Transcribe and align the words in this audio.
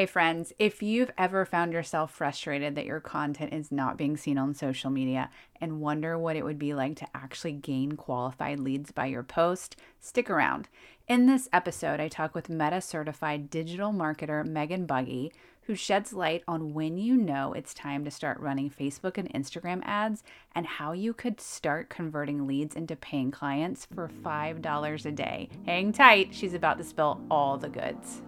Hey, 0.00 0.06
friends, 0.06 0.54
if 0.58 0.82
you've 0.82 1.10
ever 1.18 1.44
found 1.44 1.74
yourself 1.74 2.10
frustrated 2.10 2.74
that 2.74 2.86
your 2.86 3.00
content 3.00 3.52
is 3.52 3.70
not 3.70 3.98
being 3.98 4.16
seen 4.16 4.38
on 4.38 4.54
social 4.54 4.88
media 4.88 5.28
and 5.60 5.82
wonder 5.82 6.18
what 6.18 6.36
it 6.36 6.42
would 6.42 6.58
be 6.58 6.72
like 6.72 6.96
to 6.96 7.06
actually 7.14 7.52
gain 7.52 7.92
qualified 7.92 8.60
leads 8.60 8.92
by 8.92 9.04
your 9.04 9.22
post, 9.22 9.76
stick 10.00 10.30
around. 10.30 10.70
In 11.06 11.26
this 11.26 11.50
episode, 11.52 12.00
I 12.00 12.08
talk 12.08 12.34
with 12.34 12.48
Meta 12.48 12.80
certified 12.80 13.50
digital 13.50 13.92
marketer 13.92 14.42
Meagan 14.42 14.86
Buggey, 14.86 15.32
who 15.64 15.74
sheds 15.74 16.14
light 16.14 16.44
on 16.48 16.72
when 16.72 16.96
you 16.96 17.14
know 17.14 17.52
it's 17.52 17.74
time 17.74 18.02
to 18.06 18.10
start 18.10 18.40
running 18.40 18.70
Facebook 18.70 19.18
and 19.18 19.30
Instagram 19.34 19.82
ads 19.84 20.24
and 20.54 20.64
how 20.64 20.92
you 20.92 21.12
could 21.12 21.42
start 21.42 21.90
converting 21.90 22.46
leads 22.46 22.74
into 22.74 22.96
paying 22.96 23.30
clients 23.30 23.86
for 23.94 24.08
$5 24.24 25.04
a 25.04 25.12
day. 25.12 25.50
Hang 25.66 25.92
tight, 25.92 26.34
she's 26.34 26.54
about 26.54 26.78
to 26.78 26.84
spill 26.84 27.20
all 27.30 27.58
the 27.58 27.68
goods. 27.68 28.22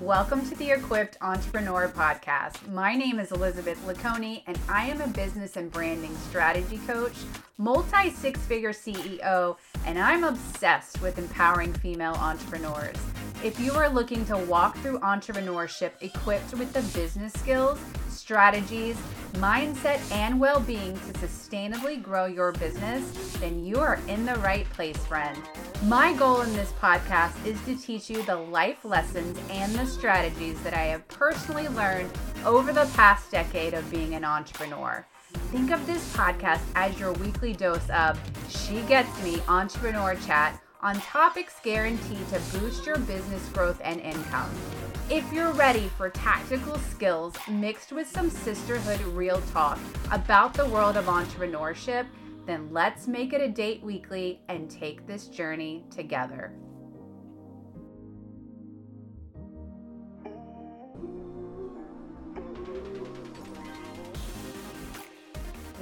Welcome 0.00 0.46
to 0.48 0.56
the 0.56 0.72
Equipped 0.72 1.16
Entrepreneur 1.20 1.88
Podcast. 1.88 2.68
My 2.72 2.96
name 2.96 3.20
is 3.20 3.30
Elizabeth 3.30 3.78
LeConey, 3.86 4.42
and 4.46 4.58
I 4.68 4.86
am 4.86 5.00
a 5.00 5.06
business 5.06 5.56
and 5.56 5.70
branding 5.70 6.14
strategy 6.28 6.78
coach, 6.86 7.14
multi 7.58 8.10
six 8.10 8.40
figure 8.40 8.72
CEO, 8.72 9.56
and 9.86 9.98
I'm 9.98 10.24
obsessed 10.24 11.00
with 11.00 11.16
empowering 11.16 11.72
female 11.74 12.14
entrepreneurs. 12.14 12.96
If 13.44 13.60
you 13.60 13.72
are 13.74 13.90
looking 13.90 14.24
to 14.24 14.38
walk 14.38 14.74
through 14.78 15.00
entrepreneurship 15.00 15.90
equipped 16.00 16.54
with 16.54 16.72
the 16.72 16.80
business 16.98 17.30
skills, 17.34 17.78
strategies, 18.08 18.96
mindset, 19.34 20.00
and 20.10 20.40
well 20.40 20.60
being 20.60 20.94
to 20.94 21.12
sustainably 21.18 22.02
grow 22.02 22.24
your 22.24 22.52
business, 22.52 23.36
then 23.40 23.62
you 23.62 23.80
are 23.80 24.00
in 24.08 24.24
the 24.24 24.36
right 24.36 24.66
place, 24.70 24.96
friend. 24.96 25.38
My 25.82 26.14
goal 26.14 26.40
in 26.40 26.54
this 26.54 26.72
podcast 26.80 27.34
is 27.44 27.60
to 27.66 27.76
teach 27.76 28.08
you 28.08 28.22
the 28.22 28.34
life 28.34 28.82
lessons 28.82 29.38
and 29.50 29.74
the 29.74 29.84
strategies 29.84 30.58
that 30.62 30.72
I 30.72 30.84
have 30.84 31.06
personally 31.08 31.68
learned 31.68 32.10
over 32.46 32.72
the 32.72 32.90
past 32.94 33.30
decade 33.30 33.74
of 33.74 33.90
being 33.90 34.14
an 34.14 34.24
entrepreneur. 34.24 35.06
Think 35.50 35.70
of 35.70 35.86
this 35.86 36.16
podcast 36.16 36.62
as 36.76 36.98
your 36.98 37.12
weekly 37.12 37.52
dose 37.52 37.90
of 37.90 38.18
She 38.48 38.80
Gets 38.88 39.22
Me 39.22 39.42
Entrepreneur 39.48 40.14
Chat 40.26 40.58
on 40.84 41.00
topics 41.00 41.54
guaranteed 41.62 42.28
to 42.28 42.38
boost 42.52 42.84
your 42.84 42.98
business 42.98 43.48
growth 43.48 43.80
and 43.82 44.00
income. 44.02 44.50
If 45.08 45.32
you're 45.32 45.52
ready 45.52 45.88
for 45.96 46.10
tactical 46.10 46.78
skills 46.78 47.34
mixed 47.48 47.90
with 47.90 48.06
some 48.06 48.28
sisterhood 48.28 49.00
real 49.00 49.40
talk 49.52 49.78
about 50.12 50.52
the 50.52 50.66
world 50.66 50.98
of 50.98 51.06
entrepreneurship, 51.06 52.06
then 52.44 52.68
let's 52.70 53.08
make 53.08 53.32
it 53.32 53.40
a 53.40 53.48
date 53.48 53.82
weekly 53.82 54.42
and 54.50 54.70
take 54.70 55.06
this 55.06 55.28
journey 55.28 55.86
together. 55.90 56.52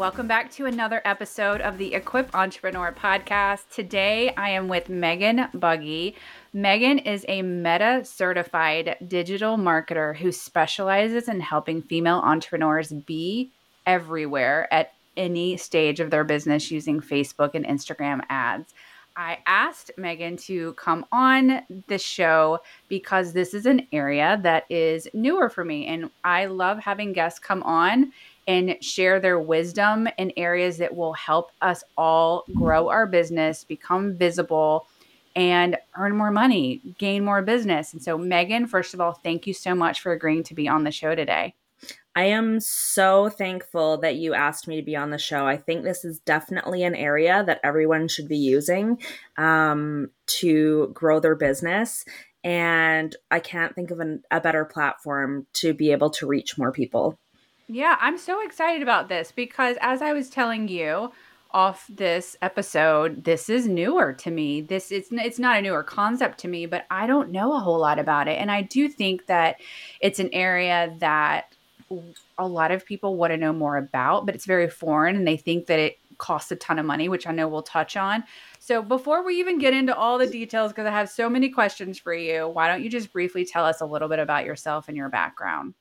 Welcome 0.02 0.26
back 0.26 0.50
to 0.54 0.66
another 0.66 1.00
episode 1.04 1.60
of 1.60 1.78
the 1.78 1.94
Equip 1.94 2.34
Entrepreneur 2.34 2.90
podcast. 2.90 3.70
Today 3.70 4.34
I 4.34 4.48
am 4.48 4.66
with 4.66 4.88
Meagan 4.88 5.48
Buggey. 5.54 6.16
Meagan 6.52 6.98
is 6.98 7.24
a 7.28 7.42
Meta 7.42 8.04
certified 8.04 8.96
digital 9.06 9.56
marketer 9.56 10.16
who 10.16 10.32
specializes 10.32 11.28
in 11.28 11.38
helping 11.38 11.82
female 11.82 12.18
entrepreneurs 12.18 12.90
be 12.90 13.52
everywhere 13.86 14.66
at 14.74 14.92
any 15.16 15.56
stage 15.56 16.00
of 16.00 16.10
their 16.10 16.24
business 16.24 16.68
using 16.72 17.00
Facebook 17.00 17.54
and 17.54 17.64
Instagram 17.64 18.22
ads. 18.28 18.74
I 19.16 19.38
asked 19.46 19.92
Meagan 19.96 20.36
to 20.38 20.72
come 20.72 21.06
on 21.12 21.62
the 21.86 21.98
show 21.98 22.58
because 22.88 23.32
this 23.32 23.54
is 23.54 23.66
an 23.66 23.86
area 23.92 24.40
that 24.42 24.64
is 24.68 25.06
newer 25.14 25.48
for 25.48 25.64
me. 25.64 25.86
And 25.86 26.10
I 26.24 26.46
love 26.46 26.80
having 26.80 27.12
guests 27.12 27.38
come 27.38 27.62
on 27.62 28.12
and 28.46 28.76
share 28.82 29.20
their 29.20 29.38
wisdom 29.38 30.08
in 30.18 30.32
areas 30.36 30.78
that 30.78 30.94
will 30.94 31.12
help 31.12 31.50
us 31.60 31.84
all 31.96 32.44
grow 32.54 32.88
our 32.88 33.06
business, 33.06 33.64
become 33.64 34.14
visible, 34.14 34.86
and 35.34 35.76
earn 35.96 36.16
more 36.16 36.30
money, 36.30 36.80
gain 36.98 37.24
more 37.24 37.42
business. 37.42 37.92
And 37.92 38.02
so, 38.02 38.18
Meagan, 38.18 38.66
first 38.66 38.94
of 38.94 39.00
all, 39.00 39.12
thank 39.12 39.46
you 39.46 39.54
so 39.54 39.74
much 39.74 40.00
for 40.00 40.12
agreeing 40.12 40.42
to 40.44 40.54
be 40.54 40.68
on 40.68 40.84
the 40.84 40.90
show 40.90 41.14
today. 41.14 41.54
I 42.14 42.24
am 42.24 42.60
so 42.60 43.30
thankful 43.30 43.96
that 43.98 44.16
you 44.16 44.34
asked 44.34 44.68
me 44.68 44.76
to 44.76 44.82
be 44.82 44.96
on 44.96 45.10
the 45.10 45.18
show. 45.18 45.46
I 45.46 45.56
think 45.56 45.82
this 45.82 46.04
is 46.04 46.18
definitely 46.20 46.82
an 46.82 46.94
area 46.94 47.42
that 47.46 47.60
everyone 47.64 48.06
should 48.08 48.28
be 48.28 48.36
using 48.36 48.98
um, 49.38 50.10
to 50.26 50.90
grow 50.92 51.20
their 51.20 51.34
business. 51.34 52.04
And 52.44 53.16
I 53.30 53.40
can't 53.40 53.74
think 53.74 53.90
of 53.90 54.00
an, 54.00 54.22
a 54.30 54.40
better 54.40 54.64
platform 54.66 55.46
to 55.54 55.72
be 55.72 55.92
able 55.92 56.10
to 56.10 56.26
reach 56.26 56.58
more 56.58 56.72
people. 56.72 57.18
Yeah, 57.68 57.96
I'm 58.00 58.18
so 58.18 58.44
excited 58.44 58.82
about 58.82 59.08
this 59.08 59.32
because 59.32 59.76
as 59.80 60.02
I 60.02 60.12
was 60.12 60.28
telling 60.28 60.68
you, 60.68 61.12
off 61.54 61.86
this 61.88 62.36
episode, 62.42 63.24
this 63.24 63.48
is 63.48 63.68
newer 63.68 64.12
to 64.14 64.30
me. 64.30 64.60
This 64.60 64.90
is 64.90 65.08
it's 65.10 65.38
not 65.38 65.58
a 65.58 65.62
newer 65.62 65.82
concept 65.82 66.38
to 66.38 66.48
me, 66.48 66.66
but 66.66 66.86
I 66.90 67.06
don't 67.06 67.30
know 67.30 67.52
a 67.54 67.60
whole 67.60 67.78
lot 67.78 67.98
about 67.98 68.28
it. 68.28 68.38
And 68.38 68.50
I 68.50 68.62
do 68.62 68.88
think 68.88 69.26
that 69.26 69.56
it's 70.00 70.18
an 70.18 70.30
area 70.32 70.94
that 71.00 71.54
a 72.38 72.46
lot 72.46 72.70
of 72.70 72.86
people 72.86 73.16
want 73.16 73.32
to 73.32 73.36
know 73.36 73.52
more 73.52 73.76
about, 73.76 74.24
but 74.24 74.34
it's 74.34 74.46
very 74.46 74.68
foreign 74.68 75.14
and 75.14 75.26
they 75.26 75.36
think 75.36 75.66
that 75.66 75.78
it 75.78 75.98
costs 76.16 76.50
a 76.50 76.56
ton 76.56 76.78
of 76.78 76.86
money, 76.86 77.08
which 77.08 77.26
I 77.26 77.32
know 77.32 77.48
we'll 77.48 77.62
touch 77.62 77.96
on. 77.96 78.24
So 78.58 78.80
before 78.82 79.24
we 79.24 79.38
even 79.38 79.58
get 79.58 79.74
into 79.74 79.94
all 79.94 80.18
the 80.18 80.26
details 80.26 80.72
because 80.72 80.86
I 80.86 80.90
have 80.90 81.10
so 81.10 81.28
many 81.28 81.50
questions 81.50 81.98
for 81.98 82.14
you, 82.14 82.48
why 82.48 82.68
don't 82.68 82.82
you 82.82 82.88
just 82.88 83.12
briefly 83.12 83.44
tell 83.44 83.66
us 83.66 83.80
a 83.82 83.86
little 83.86 84.08
bit 84.08 84.20
about 84.20 84.46
yourself 84.46 84.88
and 84.88 84.96
your 84.96 85.10
background? 85.10 85.74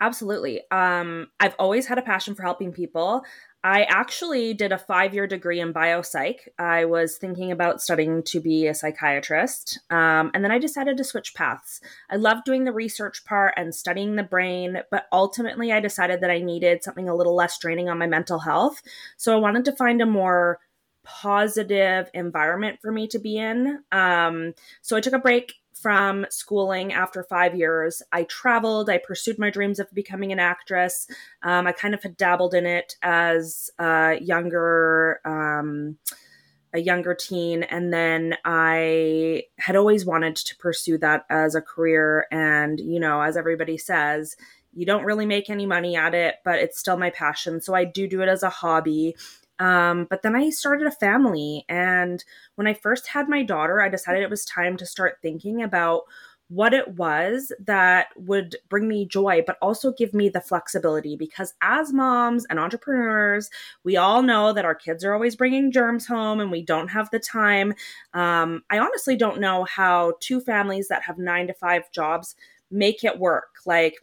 Absolutely. 0.00 0.62
Um, 0.70 1.28
I've 1.38 1.54
always 1.58 1.86
had 1.86 1.98
a 1.98 2.02
passion 2.02 2.34
for 2.34 2.42
helping 2.42 2.72
people. 2.72 3.22
I 3.64 3.84
actually 3.84 4.54
did 4.54 4.72
a 4.72 4.78
five 4.78 5.14
year 5.14 5.28
degree 5.28 5.60
in 5.60 5.72
biopsych. 5.72 6.38
I 6.58 6.84
was 6.84 7.16
thinking 7.16 7.52
about 7.52 7.80
studying 7.80 8.24
to 8.24 8.40
be 8.40 8.66
a 8.66 8.74
psychiatrist. 8.74 9.78
Um, 9.90 10.32
and 10.34 10.42
then 10.42 10.50
I 10.50 10.58
decided 10.58 10.96
to 10.96 11.04
switch 11.04 11.34
paths. 11.34 11.80
I 12.10 12.16
loved 12.16 12.44
doing 12.44 12.64
the 12.64 12.72
research 12.72 13.24
part 13.24 13.54
and 13.56 13.72
studying 13.72 14.16
the 14.16 14.24
brain, 14.24 14.82
but 14.90 15.06
ultimately 15.12 15.70
I 15.70 15.78
decided 15.78 16.20
that 16.22 16.30
I 16.30 16.40
needed 16.40 16.82
something 16.82 17.08
a 17.08 17.14
little 17.14 17.36
less 17.36 17.56
draining 17.58 17.88
on 17.88 17.98
my 17.98 18.06
mental 18.06 18.40
health. 18.40 18.82
So 19.16 19.32
I 19.32 19.40
wanted 19.40 19.64
to 19.66 19.76
find 19.76 20.02
a 20.02 20.06
more 20.06 20.58
positive 21.04 22.10
environment 22.14 22.80
for 22.80 22.90
me 22.90 23.06
to 23.08 23.18
be 23.18 23.36
in. 23.36 23.82
Um, 23.92 24.54
so 24.82 24.96
I 24.96 25.00
took 25.00 25.14
a 25.14 25.18
break 25.18 25.54
from 25.74 26.26
schooling 26.30 26.92
after 26.92 27.22
five 27.24 27.54
years. 27.54 28.02
I 28.12 28.24
traveled, 28.24 28.90
I 28.90 28.98
pursued 28.98 29.38
my 29.38 29.50
dreams 29.50 29.78
of 29.78 29.92
becoming 29.92 30.32
an 30.32 30.38
actress. 30.38 31.06
Um, 31.42 31.66
I 31.66 31.72
kind 31.72 31.94
of 31.94 32.02
had 32.02 32.16
dabbled 32.16 32.54
in 32.54 32.66
it 32.66 32.96
as 33.02 33.70
a 33.78 34.18
younger. 34.20 35.20
Um, 35.24 35.98
a 36.74 36.78
younger 36.78 37.14
teen 37.14 37.62
and 37.64 37.92
then 37.92 38.34
i 38.46 39.42
had 39.58 39.76
always 39.76 40.06
wanted 40.06 40.34
to 40.34 40.56
pursue 40.56 40.96
that 40.96 41.24
as 41.28 41.54
a 41.54 41.60
career 41.60 42.26
and 42.32 42.80
you 42.80 42.98
know 42.98 43.20
as 43.20 43.36
everybody 43.36 43.76
says 43.76 44.36
you 44.72 44.86
don't 44.86 45.04
really 45.04 45.26
make 45.26 45.50
any 45.50 45.66
money 45.66 45.96
at 45.96 46.14
it 46.14 46.36
but 46.44 46.58
it's 46.58 46.78
still 46.78 46.96
my 46.96 47.10
passion 47.10 47.60
so 47.60 47.74
i 47.74 47.84
do 47.84 48.08
do 48.08 48.22
it 48.22 48.28
as 48.28 48.42
a 48.42 48.48
hobby 48.48 49.14
um, 49.58 50.06
but 50.10 50.22
then 50.22 50.34
I 50.34 50.50
started 50.50 50.86
a 50.86 50.92
family. 50.92 51.64
And 51.68 52.24
when 52.56 52.66
I 52.66 52.74
first 52.74 53.08
had 53.08 53.28
my 53.28 53.42
daughter, 53.42 53.80
I 53.80 53.88
decided 53.88 54.22
it 54.22 54.30
was 54.30 54.44
time 54.44 54.76
to 54.78 54.86
start 54.86 55.18
thinking 55.22 55.62
about 55.62 56.02
what 56.48 56.74
it 56.74 56.96
was 56.96 57.50
that 57.64 58.08
would 58.14 58.56
bring 58.68 58.86
me 58.86 59.06
joy, 59.06 59.42
but 59.46 59.56
also 59.62 59.90
give 59.92 60.12
me 60.12 60.28
the 60.28 60.40
flexibility. 60.40 61.16
Because 61.16 61.54
as 61.62 61.92
moms 61.94 62.44
and 62.50 62.58
entrepreneurs, 62.58 63.48
we 63.84 63.96
all 63.96 64.22
know 64.22 64.52
that 64.52 64.66
our 64.66 64.74
kids 64.74 65.02
are 65.02 65.14
always 65.14 65.34
bringing 65.34 65.72
germs 65.72 66.06
home 66.06 66.40
and 66.40 66.50
we 66.50 66.62
don't 66.62 66.88
have 66.88 67.08
the 67.10 67.18
time. 67.18 67.72
Um, 68.12 68.62
I 68.68 68.78
honestly 68.78 69.16
don't 69.16 69.40
know 69.40 69.64
how 69.64 70.14
two 70.20 70.40
families 70.40 70.88
that 70.88 71.04
have 71.04 71.16
nine 71.16 71.46
to 71.46 71.54
five 71.54 71.90
jobs 71.90 72.36
make 72.70 73.02
it 73.02 73.18
work. 73.18 73.56
Like, 73.64 73.94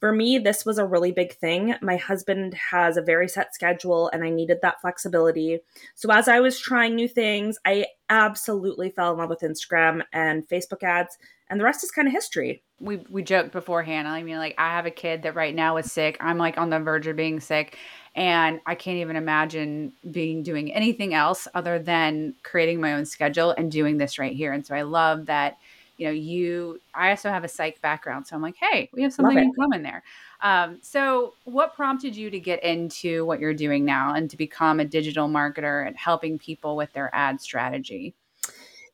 for 0.00 0.12
me, 0.12 0.38
this 0.38 0.64
was 0.64 0.78
a 0.78 0.86
really 0.86 1.10
big 1.10 1.34
thing. 1.36 1.74
My 1.82 1.96
husband 1.96 2.54
has 2.54 2.96
a 2.96 3.02
very 3.02 3.28
set 3.28 3.52
schedule 3.54 4.08
and 4.12 4.22
I 4.22 4.30
needed 4.30 4.58
that 4.62 4.80
flexibility. 4.80 5.58
So, 5.96 6.10
as 6.12 6.28
I 6.28 6.40
was 6.40 6.58
trying 6.58 6.94
new 6.94 7.08
things, 7.08 7.58
I 7.64 7.86
absolutely 8.08 8.90
fell 8.90 9.12
in 9.12 9.18
love 9.18 9.28
with 9.28 9.40
Instagram 9.40 10.02
and 10.12 10.48
Facebook 10.48 10.82
ads, 10.84 11.18
and 11.50 11.58
the 11.58 11.64
rest 11.64 11.82
is 11.82 11.90
kind 11.90 12.06
of 12.06 12.14
history. 12.14 12.62
We, 12.80 12.98
we 13.10 13.22
joked 13.22 13.50
beforehand. 13.50 14.06
I 14.06 14.22
mean, 14.22 14.36
like, 14.36 14.54
I 14.56 14.68
have 14.68 14.86
a 14.86 14.90
kid 14.90 15.22
that 15.22 15.34
right 15.34 15.54
now 15.54 15.78
is 15.78 15.90
sick. 15.90 16.16
I'm 16.20 16.38
like 16.38 16.58
on 16.58 16.70
the 16.70 16.78
verge 16.78 17.08
of 17.08 17.16
being 17.16 17.40
sick, 17.40 17.76
and 18.14 18.60
I 18.66 18.76
can't 18.76 18.98
even 18.98 19.16
imagine 19.16 19.94
being 20.10 20.44
doing 20.44 20.72
anything 20.72 21.12
else 21.12 21.48
other 21.54 21.80
than 21.80 22.34
creating 22.44 22.80
my 22.80 22.92
own 22.94 23.04
schedule 23.04 23.50
and 23.50 23.70
doing 23.70 23.98
this 23.98 24.18
right 24.18 24.34
here. 24.34 24.52
And 24.52 24.64
so, 24.64 24.76
I 24.76 24.82
love 24.82 25.26
that 25.26 25.58
you 25.98 26.06
know, 26.06 26.12
you, 26.12 26.80
I 26.94 27.10
also 27.10 27.28
have 27.28 27.44
a 27.44 27.48
psych 27.48 27.80
background. 27.82 28.26
So 28.26 28.36
I'm 28.36 28.42
like, 28.42 28.56
hey, 28.56 28.88
we 28.92 29.02
have 29.02 29.12
something 29.12 29.36
in 29.36 29.52
common 29.52 29.82
there. 29.82 30.04
Um, 30.40 30.78
so, 30.80 31.34
what 31.44 31.74
prompted 31.74 32.14
you 32.16 32.30
to 32.30 32.38
get 32.38 32.62
into 32.62 33.24
what 33.24 33.40
you're 33.40 33.52
doing 33.52 33.84
now 33.84 34.14
and 34.14 34.30
to 34.30 34.36
become 34.36 34.78
a 34.78 34.84
digital 34.84 35.28
marketer 35.28 35.84
and 35.86 35.96
helping 35.96 36.38
people 36.38 36.76
with 36.76 36.92
their 36.92 37.10
ad 37.12 37.40
strategy? 37.40 38.14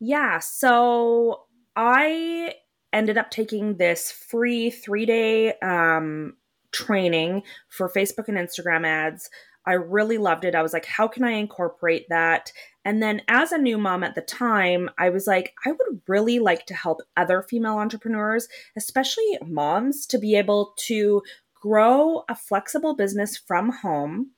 Yeah. 0.00 0.38
So, 0.38 1.42
I 1.76 2.54
ended 2.94 3.18
up 3.18 3.30
taking 3.30 3.76
this 3.76 4.10
free 4.10 4.70
three 4.70 5.04
day 5.04 5.58
um, 5.58 6.36
training 6.72 7.42
for 7.68 7.90
Facebook 7.90 8.28
and 8.28 8.38
Instagram 8.38 8.86
ads. 8.86 9.28
I 9.66 9.72
really 9.72 10.18
loved 10.18 10.44
it. 10.44 10.54
I 10.54 10.62
was 10.62 10.72
like, 10.72 10.86
how 10.86 11.08
can 11.08 11.24
I 11.24 11.32
incorporate 11.32 12.06
that? 12.08 12.52
And 12.84 13.02
then 13.02 13.22
as 13.28 13.50
a 13.50 13.58
new 13.58 13.78
mom 13.78 14.04
at 14.04 14.14
the 14.14 14.20
time, 14.20 14.90
I 14.98 15.08
was 15.08 15.26
like, 15.26 15.54
I 15.64 15.72
would 15.72 16.02
really 16.06 16.38
like 16.38 16.66
to 16.66 16.74
help 16.74 17.00
other 17.16 17.42
female 17.42 17.78
entrepreneurs, 17.78 18.46
especially 18.76 19.38
moms, 19.46 20.06
to 20.06 20.18
be 20.18 20.36
able 20.36 20.74
to 20.86 21.22
grow 21.54 22.24
a 22.28 22.34
flexible 22.34 22.94
business 22.94 23.38
from 23.38 23.70
home. 23.70 24.30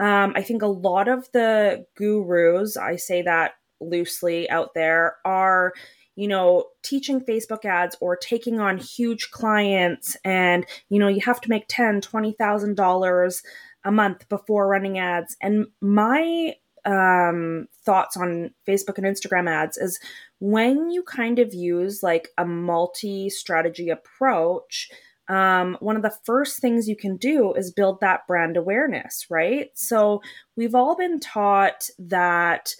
Um, 0.00 0.32
I 0.34 0.42
think 0.42 0.62
a 0.62 0.66
lot 0.66 1.06
of 1.06 1.30
the 1.32 1.86
gurus, 1.96 2.76
I 2.76 2.96
say 2.96 3.22
that 3.22 3.52
loosely 3.80 4.50
out 4.50 4.74
there, 4.74 5.16
are 5.24 5.72
you 6.16 6.28
know, 6.28 6.66
teaching 6.84 7.20
Facebook 7.20 7.64
ads 7.64 7.96
or 8.00 8.14
taking 8.14 8.60
on 8.60 8.78
huge 8.78 9.32
clients 9.32 10.16
and, 10.24 10.64
you 10.88 11.00
know, 11.00 11.08
you 11.08 11.20
have 11.20 11.40
to 11.40 11.50
make 11.50 11.64
ten, 11.66 12.00
twenty 12.00 12.30
thousand 12.30 12.76
dollars 12.76 13.42
a 13.84 13.92
month 13.92 14.28
before 14.28 14.68
running 14.68 14.98
ads. 14.98 15.36
And 15.40 15.66
my 15.80 16.54
um, 16.84 17.66
thoughts 17.84 18.16
on 18.16 18.50
Facebook 18.66 18.98
and 18.98 19.06
Instagram 19.06 19.48
ads 19.48 19.76
is 19.76 19.98
when 20.38 20.90
you 20.90 21.02
kind 21.02 21.38
of 21.38 21.54
use 21.54 22.02
like 22.02 22.28
a 22.36 22.44
multi 22.44 23.30
strategy 23.30 23.88
approach, 23.90 24.90
um, 25.28 25.78
one 25.80 25.96
of 25.96 26.02
the 26.02 26.14
first 26.24 26.60
things 26.60 26.88
you 26.88 26.96
can 26.96 27.16
do 27.16 27.54
is 27.54 27.72
build 27.72 28.00
that 28.00 28.26
brand 28.26 28.56
awareness, 28.56 29.26
right? 29.30 29.70
So 29.74 30.20
we've 30.56 30.74
all 30.74 30.96
been 30.96 31.20
taught 31.20 31.88
that 31.98 32.74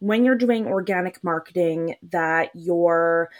when 0.00 0.24
you're 0.24 0.34
doing 0.34 0.66
organic 0.66 1.24
marketing, 1.24 1.94
that 2.10 2.50
you're 2.54 3.30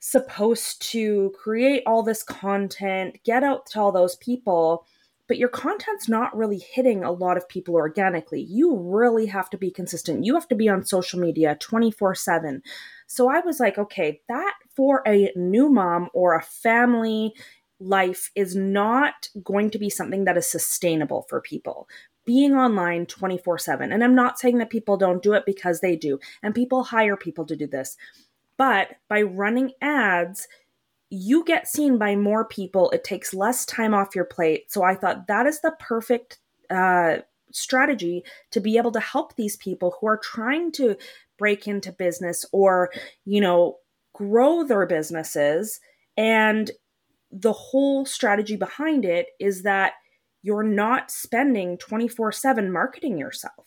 supposed 0.00 0.82
to 0.90 1.32
create 1.40 1.84
all 1.86 2.02
this 2.02 2.24
content, 2.24 3.18
get 3.24 3.44
out 3.44 3.66
to 3.66 3.80
all 3.80 3.92
those 3.92 4.16
people 4.16 4.84
but 5.28 5.38
your 5.38 5.48
content's 5.48 6.08
not 6.08 6.36
really 6.36 6.58
hitting 6.58 7.04
a 7.04 7.12
lot 7.12 7.36
of 7.36 7.48
people 7.48 7.74
organically. 7.74 8.40
You 8.42 8.76
really 8.76 9.26
have 9.26 9.48
to 9.50 9.58
be 9.58 9.70
consistent. 9.70 10.24
You 10.24 10.34
have 10.34 10.48
to 10.48 10.54
be 10.54 10.68
on 10.68 10.84
social 10.84 11.20
media 11.20 11.56
24 11.60 12.14
7. 12.14 12.62
So 13.06 13.28
I 13.28 13.40
was 13.40 13.60
like, 13.60 13.78
okay, 13.78 14.20
that 14.28 14.54
for 14.74 15.02
a 15.06 15.32
new 15.36 15.68
mom 15.68 16.08
or 16.12 16.34
a 16.34 16.42
family 16.42 17.34
life 17.78 18.30
is 18.34 18.54
not 18.54 19.28
going 19.42 19.70
to 19.70 19.78
be 19.78 19.90
something 19.90 20.24
that 20.24 20.36
is 20.36 20.48
sustainable 20.48 21.26
for 21.28 21.40
people. 21.40 21.88
Being 22.24 22.54
online 22.54 23.06
24 23.06 23.58
7. 23.58 23.92
And 23.92 24.04
I'm 24.04 24.14
not 24.14 24.38
saying 24.38 24.58
that 24.58 24.70
people 24.70 24.96
don't 24.96 25.22
do 25.22 25.32
it 25.32 25.44
because 25.46 25.80
they 25.80 25.96
do, 25.96 26.18
and 26.42 26.54
people 26.54 26.84
hire 26.84 27.16
people 27.16 27.44
to 27.46 27.56
do 27.56 27.66
this. 27.66 27.96
But 28.56 28.96
by 29.08 29.22
running 29.22 29.72
ads, 29.80 30.46
you 31.14 31.44
get 31.44 31.68
seen 31.68 31.98
by 31.98 32.16
more 32.16 32.46
people. 32.46 32.90
It 32.90 33.04
takes 33.04 33.34
less 33.34 33.66
time 33.66 33.92
off 33.92 34.16
your 34.16 34.24
plate. 34.24 34.72
So 34.72 34.82
I 34.82 34.94
thought 34.94 35.26
that 35.26 35.46
is 35.46 35.60
the 35.60 35.76
perfect 35.78 36.38
uh, 36.70 37.18
strategy 37.50 38.24
to 38.50 38.60
be 38.60 38.78
able 38.78 38.92
to 38.92 39.00
help 39.00 39.36
these 39.36 39.58
people 39.58 39.94
who 40.00 40.06
are 40.06 40.16
trying 40.16 40.72
to 40.72 40.96
break 41.36 41.68
into 41.68 41.92
business 41.92 42.46
or, 42.50 42.90
you 43.26 43.42
know, 43.42 43.76
grow 44.14 44.64
their 44.64 44.86
businesses. 44.86 45.80
And 46.16 46.70
the 47.30 47.52
whole 47.52 48.06
strategy 48.06 48.56
behind 48.56 49.04
it 49.04 49.26
is 49.38 49.64
that 49.64 49.92
you're 50.40 50.62
not 50.62 51.10
spending 51.10 51.76
24 51.76 52.32
7 52.32 52.72
marketing 52.72 53.18
yourself. 53.18 53.66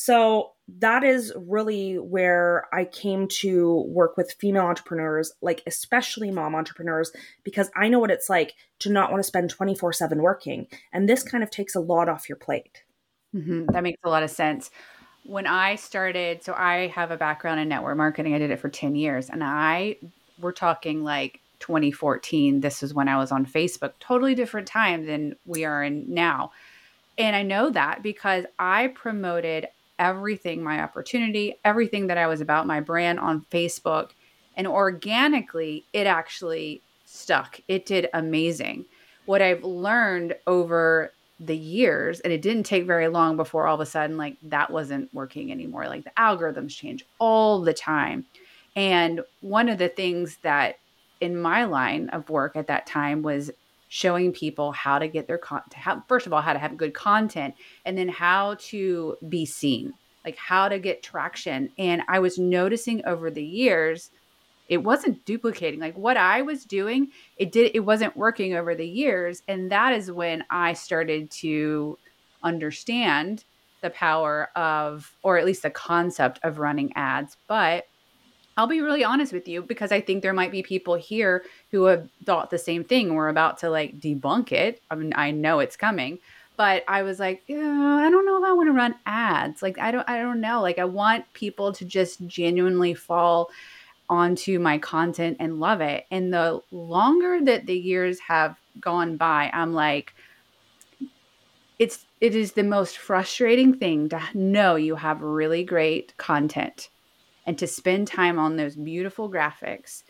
So 0.00 0.52
that 0.78 1.02
is 1.02 1.32
really 1.36 1.98
where 1.98 2.68
I 2.72 2.84
came 2.84 3.26
to 3.40 3.80
work 3.88 4.16
with 4.16 4.36
female 4.38 4.62
entrepreneurs, 4.62 5.32
like 5.42 5.60
especially 5.66 6.30
mom 6.30 6.54
entrepreneurs, 6.54 7.10
because 7.42 7.68
I 7.74 7.88
know 7.88 7.98
what 7.98 8.12
it's 8.12 8.30
like 8.30 8.54
to 8.78 8.90
not 8.90 9.10
want 9.10 9.24
to 9.24 9.26
spend 9.26 9.50
24 9.50 9.92
7 9.92 10.22
working. 10.22 10.68
And 10.92 11.08
this 11.08 11.24
kind 11.24 11.42
of 11.42 11.50
takes 11.50 11.74
a 11.74 11.80
lot 11.80 12.08
off 12.08 12.28
your 12.28 12.36
plate. 12.36 12.84
Mm-hmm. 13.34 13.72
That 13.72 13.82
makes 13.82 13.98
a 14.04 14.08
lot 14.08 14.22
of 14.22 14.30
sense. 14.30 14.70
When 15.24 15.48
I 15.48 15.74
started, 15.74 16.44
so 16.44 16.54
I 16.54 16.86
have 16.94 17.10
a 17.10 17.16
background 17.16 17.58
in 17.58 17.68
network 17.68 17.96
marketing, 17.96 18.34
I 18.34 18.38
did 18.38 18.52
it 18.52 18.60
for 18.60 18.68
10 18.68 18.94
years. 18.94 19.28
And 19.28 19.42
I, 19.42 19.96
we're 20.38 20.52
talking 20.52 21.02
like 21.02 21.40
2014. 21.58 22.60
This 22.60 22.84
is 22.84 22.94
when 22.94 23.08
I 23.08 23.16
was 23.16 23.32
on 23.32 23.44
Facebook, 23.44 23.94
totally 23.98 24.36
different 24.36 24.68
time 24.68 25.06
than 25.06 25.34
we 25.44 25.64
are 25.64 25.82
in 25.82 26.14
now. 26.14 26.52
And 27.18 27.34
I 27.34 27.42
know 27.42 27.70
that 27.70 28.00
because 28.04 28.44
I 28.60 28.86
promoted 28.94 29.66
everything, 29.98 30.62
my 30.62 30.82
opportunity, 30.82 31.56
everything 31.64 32.06
that 32.08 32.18
I 32.18 32.26
was 32.26 32.40
about, 32.40 32.66
my 32.66 32.80
brand 32.80 33.18
on 33.20 33.44
Facebook. 33.50 34.10
And 34.56 34.66
organically, 34.66 35.84
it 35.92 36.06
actually 36.06 36.82
stuck. 37.04 37.60
It 37.68 37.86
did 37.86 38.08
amazing. 38.12 38.84
What 39.26 39.42
I've 39.42 39.64
learned 39.64 40.34
over 40.46 41.12
the 41.40 41.56
years, 41.56 42.20
and 42.20 42.32
it 42.32 42.42
didn't 42.42 42.64
take 42.64 42.84
very 42.84 43.08
long 43.08 43.36
before 43.36 43.66
all 43.66 43.76
of 43.76 43.80
a 43.80 43.86
sudden, 43.86 44.16
like 44.16 44.36
that 44.42 44.70
wasn't 44.70 45.12
working 45.14 45.52
anymore. 45.52 45.86
Like 45.86 46.04
the 46.04 46.12
algorithms 46.18 46.76
change 46.76 47.04
all 47.18 47.60
the 47.60 47.74
time. 47.74 48.26
And 48.74 49.20
one 49.40 49.68
of 49.68 49.78
the 49.78 49.88
things 49.88 50.38
that 50.42 50.78
in 51.20 51.40
my 51.40 51.64
line 51.64 52.08
of 52.10 52.30
work 52.30 52.56
at 52.56 52.66
that 52.68 52.86
time 52.86 53.22
was 53.22 53.50
showing 53.88 54.32
people 54.32 54.72
how 54.72 54.98
to 54.98 55.08
get 55.08 55.26
their 55.26 55.38
content 55.38 56.02
first 56.08 56.26
of 56.26 56.32
all 56.32 56.42
how 56.42 56.52
to 56.52 56.58
have 56.58 56.76
good 56.76 56.94
content 56.94 57.54
and 57.84 57.96
then 57.96 58.08
how 58.08 58.54
to 58.58 59.16
be 59.28 59.44
seen 59.46 59.92
like 60.24 60.36
how 60.36 60.68
to 60.68 60.78
get 60.78 61.02
traction. 61.02 61.70
And 61.78 62.02
i 62.08 62.18
was 62.18 62.38
noticing 62.38 63.04
over 63.06 63.30
the 63.30 63.44
years 63.44 64.10
it 64.68 64.84
wasn't 64.84 65.24
duplicating. 65.24 65.80
Like 65.80 65.96
what 65.96 66.16
i 66.16 66.42
was 66.42 66.64
doing 66.64 67.08
it 67.38 67.50
did 67.52 67.72
it 67.74 67.80
wasn't 67.80 68.16
working 68.16 68.54
over 68.54 68.74
the 68.74 68.86
years. 68.86 69.42
And 69.48 69.70
that 69.72 69.94
is 69.94 70.12
when 70.12 70.44
i 70.50 70.74
started 70.74 71.30
to 71.42 71.98
understand 72.42 73.44
the 73.80 73.90
power 73.90 74.50
of 74.56 75.16
or 75.22 75.38
at 75.38 75.46
least 75.46 75.62
the 75.62 75.70
concept 75.70 76.40
of 76.42 76.58
running 76.58 76.92
ads. 76.94 77.36
But 77.46 77.86
I'll 78.58 78.66
be 78.66 78.80
really 78.80 79.04
honest 79.04 79.32
with 79.32 79.46
you 79.46 79.62
because 79.62 79.92
I 79.92 80.00
think 80.00 80.20
there 80.20 80.32
might 80.32 80.50
be 80.50 80.64
people 80.64 80.96
here 80.96 81.44
who 81.70 81.84
have 81.84 82.08
thought 82.24 82.50
the 82.50 82.58
same 82.58 82.82
thing. 82.82 83.14
We're 83.14 83.28
about 83.28 83.58
to 83.58 83.70
like 83.70 84.00
debunk 84.00 84.50
it. 84.50 84.82
I 84.90 84.96
mean, 84.96 85.12
I 85.14 85.30
know 85.30 85.60
it's 85.60 85.76
coming, 85.76 86.18
but 86.56 86.82
I 86.88 87.04
was 87.04 87.20
like, 87.20 87.44
I 87.48 87.52
don't 87.52 88.26
know 88.26 88.36
if 88.36 88.44
I 88.44 88.52
want 88.52 88.68
to 88.68 88.72
run 88.72 88.96
ads. 89.06 89.62
Like, 89.62 89.78
I 89.78 89.92
don't, 89.92 90.08
I 90.10 90.20
don't 90.20 90.40
know. 90.40 90.60
Like, 90.60 90.80
I 90.80 90.86
want 90.86 91.32
people 91.34 91.72
to 91.74 91.84
just 91.84 92.26
genuinely 92.26 92.94
fall 92.94 93.52
onto 94.10 94.58
my 94.58 94.76
content 94.78 95.36
and 95.38 95.60
love 95.60 95.80
it. 95.80 96.06
And 96.10 96.34
the 96.34 96.60
longer 96.72 97.40
that 97.44 97.66
the 97.66 97.78
years 97.78 98.18
have 98.18 98.56
gone 98.80 99.16
by, 99.16 99.50
I'm 99.54 99.72
like, 99.72 100.14
it's 101.78 102.06
it 102.20 102.34
is 102.34 102.52
the 102.52 102.64
most 102.64 102.98
frustrating 102.98 103.78
thing 103.78 104.08
to 104.08 104.20
know 104.34 104.74
you 104.74 104.96
have 104.96 105.22
really 105.22 105.62
great 105.62 106.16
content 106.16 106.88
and 107.48 107.56
to 107.58 107.66
spend 107.66 108.06
time 108.06 108.38
on 108.38 108.56
those 108.56 108.76
beautiful 108.76 109.30
graphics 109.30 110.02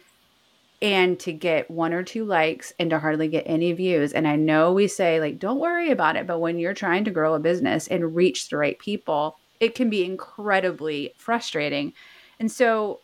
and 0.82 1.20
to 1.20 1.32
get 1.32 1.70
one 1.70 1.92
or 1.92 2.02
two 2.02 2.24
likes 2.24 2.72
and 2.80 2.90
to 2.90 2.98
hardly 2.98 3.28
get 3.28 3.44
any 3.46 3.72
views. 3.72 4.12
And 4.12 4.26
I 4.26 4.34
know 4.34 4.72
we 4.72 4.88
say, 4.88 5.20
like, 5.20 5.38
don't 5.38 5.60
worry 5.60 5.92
about 5.92 6.16
it. 6.16 6.26
But 6.26 6.40
when 6.40 6.58
you're 6.58 6.74
trying 6.74 7.04
to 7.04 7.12
grow 7.12 7.34
a 7.34 7.38
business 7.38 7.86
and 7.86 8.16
reach 8.16 8.48
the 8.48 8.56
right 8.56 8.76
people, 8.76 9.38
it 9.60 9.76
can 9.76 9.88
be 9.88 10.04
incredibly 10.04 11.14
frustrating. 11.16 11.92
And 12.40 12.50
so, 12.50 12.98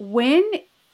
when 0.00 0.42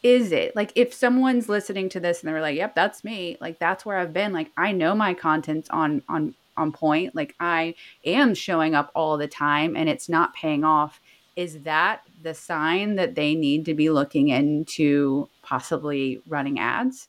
is 0.02 0.32
it 0.32 0.54
like 0.54 0.72
if 0.74 0.92
someone's 0.92 1.48
listening 1.48 1.88
to 1.90 2.00
this 2.00 2.22
and 2.22 2.28
they're 2.28 2.42
like, 2.42 2.56
yep, 2.56 2.74
that's 2.74 3.04
me, 3.04 3.38
like, 3.40 3.58
that's 3.58 3.86
where 3.86 3.96
I've 3.96 4.12
been, 4.12 4.34
like, 4.34 4.50
I 4.58 4.72
know 4.72 4.94
my 4.94 5.14
content's 5.14 5.70
on, 5.70 6.02
on, 6.10 6.34
on 6.58 6.72
point. 6.72 7.14
Like, 7.14 7.34
I 7.40 7.74
am 8.04 8.34
showing 8.34 8.74
up 8.74 8.90
all 8.94 9.16
the 9.16 9.28
time 9.28 9.76
and 9.76 9.88
it's 9.88 10.10
not 10.10 10.34
paying 10.34 10.62
off. 10.62 11.00
Is 11.36 11.60
that 11.60 12.02
the 12.22 12.34
sign 12.34 12.96
that 12.96 13.14
they 13.14 13.34
need 13.34 13.64
to 13.66 13.74
be 13.74 13.90
looking 13.90 14.28
into 14.28 15.28
possibly 15.42 16.20
running 16.26 16.58
ads? 16.58 17.08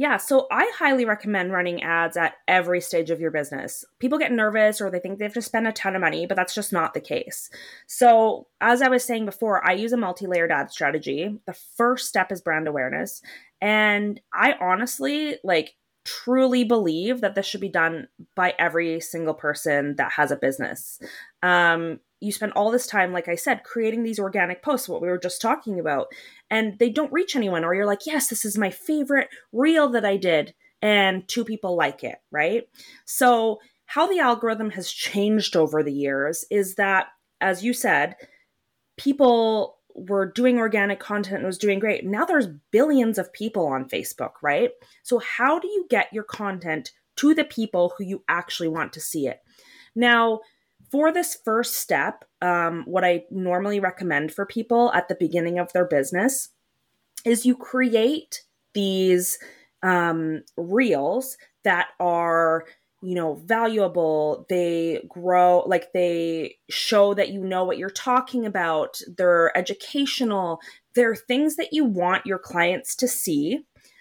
Yeah, 0.00 0.16
so 0.16 0.46
I 0.52 0.70
highly 0.78 1.04
recommend 1.04 1.52
running 1.52 1.82
ads 1.82 2.16
at 2.16 2.34
every 2.46 2.80
stage 2.80 3.10
of 3.10 3.20
your 3.20 3.32
business. 3.32 3.84
People 3.98 4.16
get 4.16 4.30
nervous 4.30 4.80
or 4.80 4.90
they 4.90 5.00
think 5.00 5.18
they 5.18 5.24
have 5.24 5.34
to 5.34 5.42
spend 5.42 5.66
a 5.66 5.72
ton 5.72 5.96
of 5.96 6.00
money, 6.00 6.24
but 6.24 6.36
that's 6.36 6.54
just 6.54 6.72
not 6.72 6.94
the 6.94 7.00
case. 7.00 7.50
So, 7.88 8.46
as 8.60 8.80
I 8.80 8.88
was 8.88 9.02
saying 9.02 9.24
before, 9.24 9.66
I 9.66 9.72
use 9.72 9.92
a 9.92 9.96
multi 9.96 10.28
layered 10.28 10.52
ad 10.52 10.70
strategy. 10.70 11.40
The 11.46 11.58
first 11.76 12.06
step 12.06 12.30
is 12.30 12.40
brand 12.40 12.68
awareness. 12.68 13.22
And 13.60 14.20
I 14.32 14.54
honestly, 14.60 15.38
like, 15.42 15.74
truly 16.04 16.62
believe 16.62 17.20
that 17.20 17.34
this 17.34 17.44
should 17.44 17.60
be 17.60 17.68
done 17.68 18.06
by 18.36 18.54
every 18.56 19.00
single 19.00 19.34
person 19.34 19.96
that 19.96 20.12
has 20.12 20.30
a 20.30 20.36
business. 20.36 21.00
Um, 21.42 21.98
you 22.20 22.32
spend 22.32 22.52
all 22.52 22.70
this 22.70 22.86
time, 22.86 23.12
like 23.12 23.28
I 23.28 23.34
said, 23.34 23.64
creating 23.64 24.02
these 24.02 24.18
organic 24.18 24.62
posts, 24.62 24.88
what 24.88 25.00
we 25.00 25.08
were 25.08 25.18
just 25.18 25.40
talking 25.40 25.78
about, 25.78 26.08
and 26.50 26.78
they 26.78 26.90
don't 26.90 27.12
reach 27.12 27.36
anyone, 27.36 27.64
or 27.64 27.74
you're 27.74 27.86
like, 27.86 28.06
yes, 28.06 28.28
this 28.28 28.44
is 28.44 28.58
my 28.58 28.70
favorite 28.70 29.28
reel 29.52 29.88
that 29.90 30.04
I 30.04 30.16
did, 30.16 30.54
and 30.82 31.26
two 31.28 31.44
people 31.44 31.76
like 31.76 32.02
it, 32.04 32.16
right? 32.30 32.68
So, 33.04 33.60
how 33.86 34.06
the 34.06 34.18
algorithm 34.18 34.70
has 34.70 34.90
changed 34.90 35.56
over 35.56 35.82
the 35.82 35.92
years 35.92 36.44
is 36.50 36.74
that, 36.74 37.06
as 37.40 37.64
you 37.64 37.72
said, 37.72 38.16
people 38.98 39.78
were 39.94 40.30
doing 40.30 40.58
organic 40.58 41.00
content 41.00 41.38
and 41.38 41.46
was 41.46 41.58
doing 41.58 41.78
great. 41.78 42.04
Now 42.04 42.24
there's 42.24 42.46
billions 42.70 43.18
of 43.18 43.32
people 43.32 43.66
on 43.66 43.88
Facebook, 43.88 44.32
right? 44.42 44.70
So, 45.02 45.18
how 45.18 45.58
do 45.58 45.68
you 45.68 45.86
get 45.88 46.12
your 46.12 46.24
content 46.24 46.92
to 47.16 47.34
the 47.34 47.44
people 47.44 47.94
who 47.96 48.04
you 48.04 48.22
actually 48.28 48.68
want 48.68 48.92
to 48.92 49.00
see 49.00 49.26
it? 49.26 49.40
Now, 49.94 50.40
for 50.90 51.12
this 51.12 51.38
first 51.44 51.74
step, 51.74 52.24
um, 52.40 52.84
what 52.86 53.04
I 53.04 53.24
normally 53.30 53.80
recommend 53.80 54.32
for 54.32 54.46
people 54.46 54.92
at 54.92 55.08
the 55.08 55.16
beginning 55.18 55.58
of 55.58 55.72
their 55.72 55.84
business 55.84 56.50
is 57.24 57.46
you 57.46 57.56
create 57.56 58.42
these 58.74 59.38
um, 59.82 60.42
reels 60.56 61.36
that 61.64 61.88
are 62.00 62.64
you 63.02 63.14
know 63.14 63.34
valuable. 63.44 64.46
They 64.48 65.04
grow 65.08 65.62
like 65.66 65.92
they 65.92 66.56
show 66.68 67.14
that 67.14 67.30
you 67.30 67.44
know 67.44 67.64
what 67.64 67.78
you're 67.78 67.90
talking 67.90 68.46
about. 68.46 69.00
They're 69.16 69.56
educational. 69.56 70.60
They're 70.94 71.14
things 71.14 71.56
that 71.56 71.72
you 71.72 71.84
want 71.84 72.26
your 72.26 72.38
clients 72.38 72.96
to 72.96 73.08
see. 73.08 73.60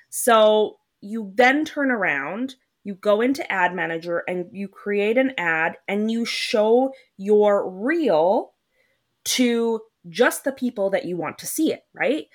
So 0.09 0.77
you 1.01 1.31
then 1.35 1.63
turn 1.63 1.91
around 1.91 2.55
you 2.87 2.95
go 2.95 3.19
into 3.19 3.51
ad 3.51 3.75
manager 3.75 4.23
and 4.29 4.45
you 4.53 4.69
create 4.69 5.17
an 5.17 5.33
ad 5.37 5.75
and 5.89 6.09
you 6.09 6.23
show 6.23 6.93
your 7.17 7.69
reel 7.69 8.53
to 9.25 9.81
just 10.07 10.45
the 10.45 10.53
people 10.53 10.89
that 10.89 11.03
you 11.03 11.17
want 11.17 11.37
to 11.37 11.45
see 11.45 11.73
it 11.73 11.81
right 11.93 12.27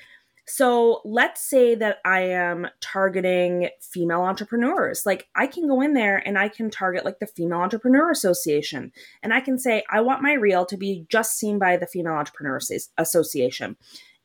so 0.46 1.00
let's 1.04 1.40
say 1.40 1.74
that 1.76 1.98
I 2.04 2.20
am 2.22 2.66
targeting 2.80 3.68
female 3.80 4.22
entrepreneurs. 4.22 5.06
Like 5.06 5.28
I 5.36 5.46
can 5.46 5.68
go 5.68 5.80
in 5.80 5.94
there 5.94 6.16
and 6.16 6.36
I 6.36 6.48
can 6.48 6.68
target 6.68 7.04
like 7.04 7.20
the 7.20 7.28
Female 7.28 7.60
Entrepreneur 7.60 8.10
Association. 8.10 8.92
And 9.22 9.32
I 9.32 9.40
can 9.40 9.56
say, 9.56 9.84
I 9.88 10.00
want 10.00 10.20
my 10.20 10.32
reel 10.32 10.66
to 10.66 10.76
be 10.76 11.06
just 11.08 11.38
seen 11.38 11.60
by 11.60 11.76
the 11.76 11.86
Female 11.86 12.14
Entrepreneur 12.14 12.58
Association. 12.98 13.76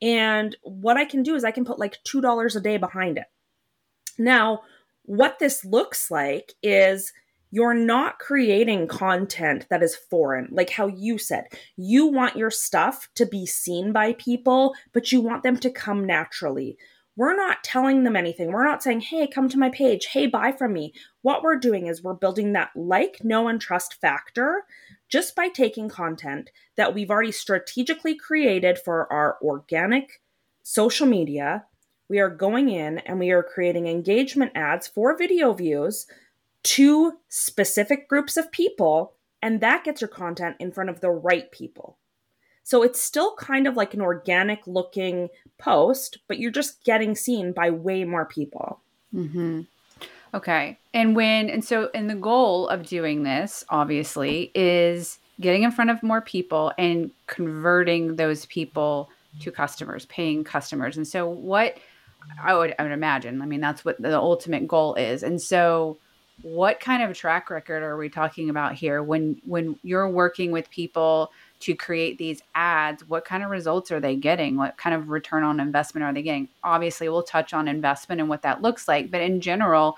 And 0.01 0.57
what 0.63 0.97
I 0.97 1.05
can 1.05 1.21
do 1.21 1.35
is 1.35 1.43
I 1.43 1.51
can 1.51 1.65
put 1.65 1.79
like 1.79 1.97
$2 2.03 2.55
a 2.55 2.59
day 2.59 2.77
behind 2.77 3.19
it. 3.19 3.27
Now, 4.17 4.61
what 5.07 5.39
this 5.39 5.65
looks 5.65 6.11
like 6.11 6.53
is 6.61 7.11
you're 7.49 7.73
not 7.73 8.19
creating 8.19 8.87
content 8.87 9.65
that 9.69 9.81
is 9.81 9.95
foreign. 9.95 10.49
Like 10.51 10.69
how 10.69 10.87
you 10.87 11.17
said, 11.17 11.45
you 11.77 12.05
want 12.05 12.35
your 12.35 12.51
stuff 12.51 13.07
to 13.15 13.25
be 13.25 13.45
seen 13.45 13.93
by 13.93 14.13
people, 14.13 14.75
but 14.91 15.11
you 15.11 15.21
want 15.21 15.43
them 15.43 15.57
to 15.57 15.69
come 15.69 16.05
naturally. 16.05 16.77
We're 17.15 17.37
not 17.37 17.63
telling 17.63 18.03
them 18.03 18.17
anything. 18.17 18.51
We're 18.51 18.67
not 18.67 18.83
saying, 18.83 19.01
hey, 19.01 19.27
come 19.27 19.47
to 19.49 19.57
my 19.57 19.69
page. 19.69 20.07
Hey, 20.07 20.27
buy 20.27 20.51
from 20.51 20.73
me. 20.73 20.93
What 21.21 21.41
we're 21.41 21.55
doing 21.55 21.87
is 21.87 22.03
we're 22.03 22.13
building 22.13 22.53
that 22.53 22.71
like, 22.75 23.23
know, 23.23 23.47
and 23.47 23.59
trust 23.61 23.95
factor 23.95 24.65
just 25.07 25.35
by 25.35 25.47
taking 25.47 25.87
content 25.87 26.51
that 26.75 26.93
we've 26.93 27.09
already 27.09 27.31
strategically 27.31 28.13
created 28.13 28.77
for 28.77 29.11
our 29.11 29.37
organic 29.41 30.21
social 30.63 31.07
media. 31.07 31.65
We 32.09 32.19
are 32.19 32.29
going 32.29 32.69
in 32.69 32.99
and 32.99 33.19
we 33.19 33.31
are 33.31 33.43
creating 33.43 33.87
engagement 33.87 34.51
ads 34.55 34.87
for 34.87 35.17
video 35.17 35.53
views 35.53 36.07
to 36.63 37.17
specific 37.29 38.07
groups 38.07 38.37
of 38.37 38.51
people, 38.51 39.13
and 39.41 39.61
that 39.61 39.83
gets 39.83 40.01
your 40.01 40.07
content 40.07 40.55
in 40.59 40.71
front 40.71 40.89
of 40.89 41.01
the 41.01 41.09
right 41.09 41.51
people. 41.51 41.97
So 42.63 42.83
it's 42.83 43.01
still 43.01 43.35
kind 43.35 43.67
of 43.67 43.77
like 43.77 43.93
an 43.93 44.01
organic 44.01 44.67
looking 44.67 45.29
post, 45.57 46.17
but 46.27 46.39
you're 46.39 46.51
just 46.51 46.83
getting 46.83 47.15
seen 47.15 47.53
by 47.53 47.69
way 47.69 48.03
more 48.03 48.25
people. 48.25 48.81
Mm-hmm. 49.13 49.61
Okay. 50.33 50.77
And 50.93 51.15
when, 51.15 51.49
and 51.49 51.63
so, 51.63 51.89
and 51.93 52.09
the 52.09 52.15
goal 52.15 52.67
of 52.67 52.85
doing 52.85 53.23
this, 53.23 53.63
obviously, 53.69 54.51
is 54.53 55.19
getting 55.39 55.63
in 55.63 55.71
front 55.71 55.91
of 55.91 56.03
more 56.03 56.21
people 56.21 56.73
and 56.77 57.11
converting 57.27 58.17
those 58.17 58.45
people 58.47 59.09
to 59.39 59.51
customers, 59.51 60.05
paying 60.07 60.43
customers. 60.43 60.97
And 60.97 61.07
so, 61.07 61.27
what 61.27 61.77
I 62.43 62.55
would, 62.55 62.75
I 62.77 62.83
would 62.83 62.91
imagine, 62.91 63.41
I 63.41 63.45
mean, 63.45 63.61
that's 63.61 63.83
what 63.85 64.01
the 64.01 64.17
ultimate 64.17 64.67
goal 64.67 64.95
is. 64.95 65.23
And 65.23 65.41
so, 65.41 65.97
what 66.43 66.79
kind 66.79 67.01
of 67.01 67.17
track 67.17 67.49
record 67.49 67.81
are 67.81 67.97
we 67.97 68.09
talking 68.09 68.49
about 68.49 68.75
here? 68.75 69.01
When 69.01 69.41
when 69.45 69.79
you're 69.83 70.07
working 70.07 70.51
with 70.51 70.69
people 70.69 71.31
to 71.61 71.73
create 71.73 72.19
these 72.19 72.41
ads 72.53 73.07
what 73.07 73.25
kind 73.25 73.43
of 73.43 73.49
results 73.49 73.91
are 73.91 73.99
they 73.99 74.15
getting? 74.15 74.55
What 74.55 74.77
kind 74.77 74.95
of 74.95 75.09
return 75.09 75.43
on 75.43 75.59
investment 75.59 76.03
are 76.03 76.13
they 76.13 76.21
getting? 76.21 76.47
Obviously 76.63 77.09
we'll 77.09 77.23
touch 77.23 77.53
on 77.53 77.67
investment 77.67 78.21
and 78.21 78.29
what 78.29 78.43
that 78.43 78.61
looks 78.61 78.87
like 78.87 79.09
but 79.09 79.21
in 79.21 79.41
general 79.41 79.97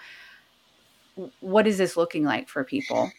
what 1.42 1.68
is 1.68 1.78
this 1.78 1.98
looking 1.98 2.24
like 2.24 2.48
for 2.48 2.64
people? 2.64 3.12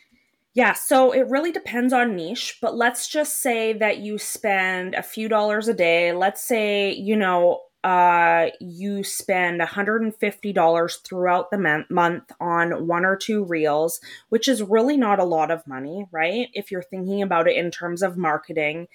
Yeah, 0.54 0.72
so 0.72 1.12
it 1.12 1.28
really 1.28 1.52
depends 1.52 1.92
on 1.92 2.16
niche, 2.16 2.58
but 2.60 2.74
let's 2.74 3.08
just 3.08 3.40
say 3.40 3.72
that 3.74 3.98
you 3.98 4.18
spend 4.18 4.94
a 4.94 5.02
few 5.02 5.28
dollars 5.28 5.68
a 5.68 5.74
day. 5.74 6.12
Let's 6.12 6.42
say, 6.42 6.92
you 6.92 7.14
know, 7.14 7.60
uh, 7.82 8.48
you 8.60 9.02
spend 9.02 9.60
$150 9.60 11.02
throughout 11.02 11.50
the 11.50 11.86
month 11.88 12.32
on 12.38 12.86
one 12.86 13.04
or 13.04 13.16
two 13.16 13.44
reels, 13.44 14.00
which 14.28 14.48
is 14.48 14.62
really 14.62 14.96
not 14.96 15.18
a 15.18 15.24
lot 15.24 15.50
of 15.50 15.66
money, 15.66 16.06
right? 16.12 16.48
If 16.52 16.70
you're 16.70 16.82
thinking 16.82 17.22
about 17.22 17.48
it 17.48 17.56
in 17.56 17.70
terms 17.70 18.02
of 18.02 18.18
marketing, 18.18 18.88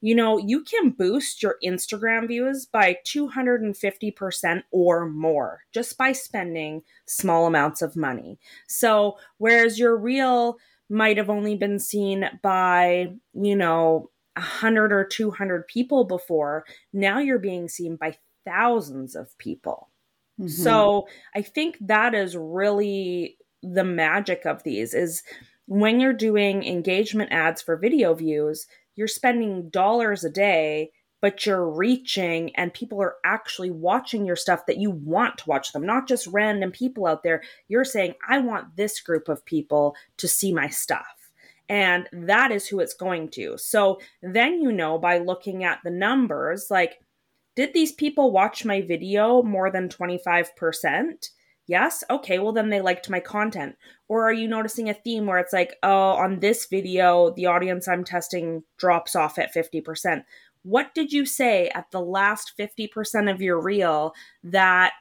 you 0.00 0.16
know, 0.16 0.36
you 0.36 0.64
can 0.64 0.90
boost 0.90 1.42
your 1.42 1.56
Instagram 1.64 2.26
views 2.26 2.66
by 2.66 2.98
250% 3.06 4.62
or 4.72 5.06
more 5.08 5.60
just 5.72 5.96
by 5.96 6.10
spending 6.10 6.82
small 7.06 7.46
amounts 7.46 7.80
of 7.80 7.94
money. 7.94 8.40
So, 8.66 9.18
whereas 9.38 9.78
your 9.78 9.96
reel 9.96 10.56
might 10.90 11.16
have 11.16 11.30
only 11.30 11.54
been 11.54 11.78
seen 11.78 12.28
by, 12.42 13.12
you 13.32 13.54
know, 13.54 14.10
100 14.34 14.92
or 14.92 15.04
200 15.04 15.68
people 15.68 16.04
before, 16.04 16.64
now 16.92 17.18
you're 17.20 17.38
being 17.38 17.68
seen 17.68 17.94
by 17.94 18.16
thousands 18.44 19.14
of 19.14 19.36
people. 19.38 19.88
Mm-hmm. 20.40 20.48
So 20.48 21.08
I 21.34 21.42
think 21.42 21.76
that 21.80 22.14
is 22.14 22.36
really 22.36 23.36
the 23.62 23.84
magic 23.84 24.44
of 24.44 24.62
these 24.62 24.94
is 24.94 25.22
when 25.66 26.00
you're 26.00 26.12
doing 26.12 26.64
engagement 26.64 27.32
ads 27.32 27.62
for 27.62 27.76
video 27.76 28.14
views, 28.14 28.66
you're 28.96 29.08
spending 29.08 29.70
dollars 29.70 30.24
a 30.24 30.30
day, 30.30 30.90
but 31.20 31.46
you're 31.46 31.70
reaching 31.70 32.54
and 32.56 32.74
people 32.74 33.00
are 33.00 33.14
actually 33.24 33.70
watching 33.70 34.26
your 34.26 34.36
stuff 34.36 34.66
that 34.66 34.78
you 34.78 34.90
want 34.90 35.38
to 35.38 35.48
watch 35.48 35.72
them, 35.72 35.86
not 35.86 36.08
just 36.08 36.26
random 36.26 36.72
people 36.72 37.06
out 37.06 37.22
there. 37.22 37.42
You're 37.68 37.84
saying, 37.84 38.14
I 38.28 38.38
want 38.38 38.76
this 38.76 39.00
group 39.00 39.28
of 39.28 39.44
people 39.44 39.94
to 40.16 40.26
see 40.26 40.52
my 40.52 40.68
stuff. 40.68 41.30
And 41.68 42.08
that 42.12 42.50
is 42.50 42.66
who 42.66 42.80
it's 42.80 42.92
going 42.92 43.30
to. 43.30 43.56
So 43.56 44.00
then 44.20 44.60
you 44.60 44.72
know 44.72 44.98
by 44.98 45.18
looking 45.18 45.62
at 45.62 45.78
the 45.84 45.90
numbers, 45.90 46.66
like 46.70 47.00
did 47.54 47.72
these 47.74 47.92
people 47.92 48.30
watch 48.30 48.64
my 48.64 48.80
video 48.80 49.42
more 49.42 49.70
than 49.70 49.88
25%? 49.88 51.28
Yes. 51.66 52.02
Okay. 52.10 52.38
Well, 52.38 52.52
then 52.52 52.70
they 52.70 52.80
liked 52.80 53.08
my 53.08 53.20
content. 53.20 53.76
Or 54.08 54.28
are 54.28 54.32
you 54.32 54.48
noticing 54.48 54.88
a 54.88 54.94
theme 54.94 55.26
where 55.26 55.38
it's 55.38 55.52
like, 55.52 55.76
oh, 55.82 56.10
on 56.10 56.40
this 56.40 56.66
video, 56.66 57.32
the 57.34 57.46
audience 57.46 57.86
I'm 57.86 58.04
testing 58.04 58.64
drops 58.78 59.14
off 59.14 59.38
at 59.38 59.54
50%? 59.54 60.24
What 60.64 60.94
did 60.94 61.12
you 61.12 61.24
say 61.24 61.70
at 61.74 61.90
the 61.90 62.00
last 62.00 62.52
50% 62.58 63.30
of 63.30 63.40
your 63.40 63.60
reel 63.60 64.14
that 64.44 64.92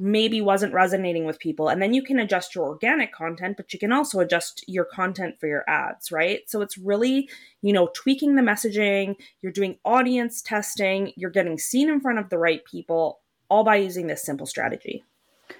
maybe 0.00 0.40
wasn't 0.40 0.72
resonating 0.72 1.26
with 1.26 1.38
people. 1.38 1.68
And 1.68 1.80
then 1.80 1.92
you 1.92 2.02
can 2.02 2.18
adjust 2.18 2.54
your 2.54 2.64
organic 2.64 3.12
content, 3.12 3.56
but 3.56 3.72
you 3.72 3.78
can 3.78 3.92
also 3.92 4.20
adjust 4.20 4.64
your 4.66 4.84
content 4.84 5.38
for 5.38 5.46
your 5.46 5.68
ads, 5.68 6.10
right? 6.10 6.40
So 6.48 6.62
it's 6.62 6.78
really, 6.78 7.28
you 7.60 7.72
know, 7.72 7.90
tweaking 7.94 8.34
the 8.34 8.42
messaging, 8.42 9.16
you're 9.42 9.52
doing 9.52 9.76
audience 9.84 10.40
testing, 10.40 11.12
you're 11.16 11.30
getting 11.30 11.58
seen 11.58 11.90
in 11.90 12.00
front 12.00 12.18
of 12.18 12.30
the 12.30 12.38
right 12.38 12.64
people, 12.64 13.20
all 13.50 13.62
by 13.62 13.76
using 13.76 14.06
this 14.06 14.22
simple 14.22 14.46
strategy. 14.46 15.04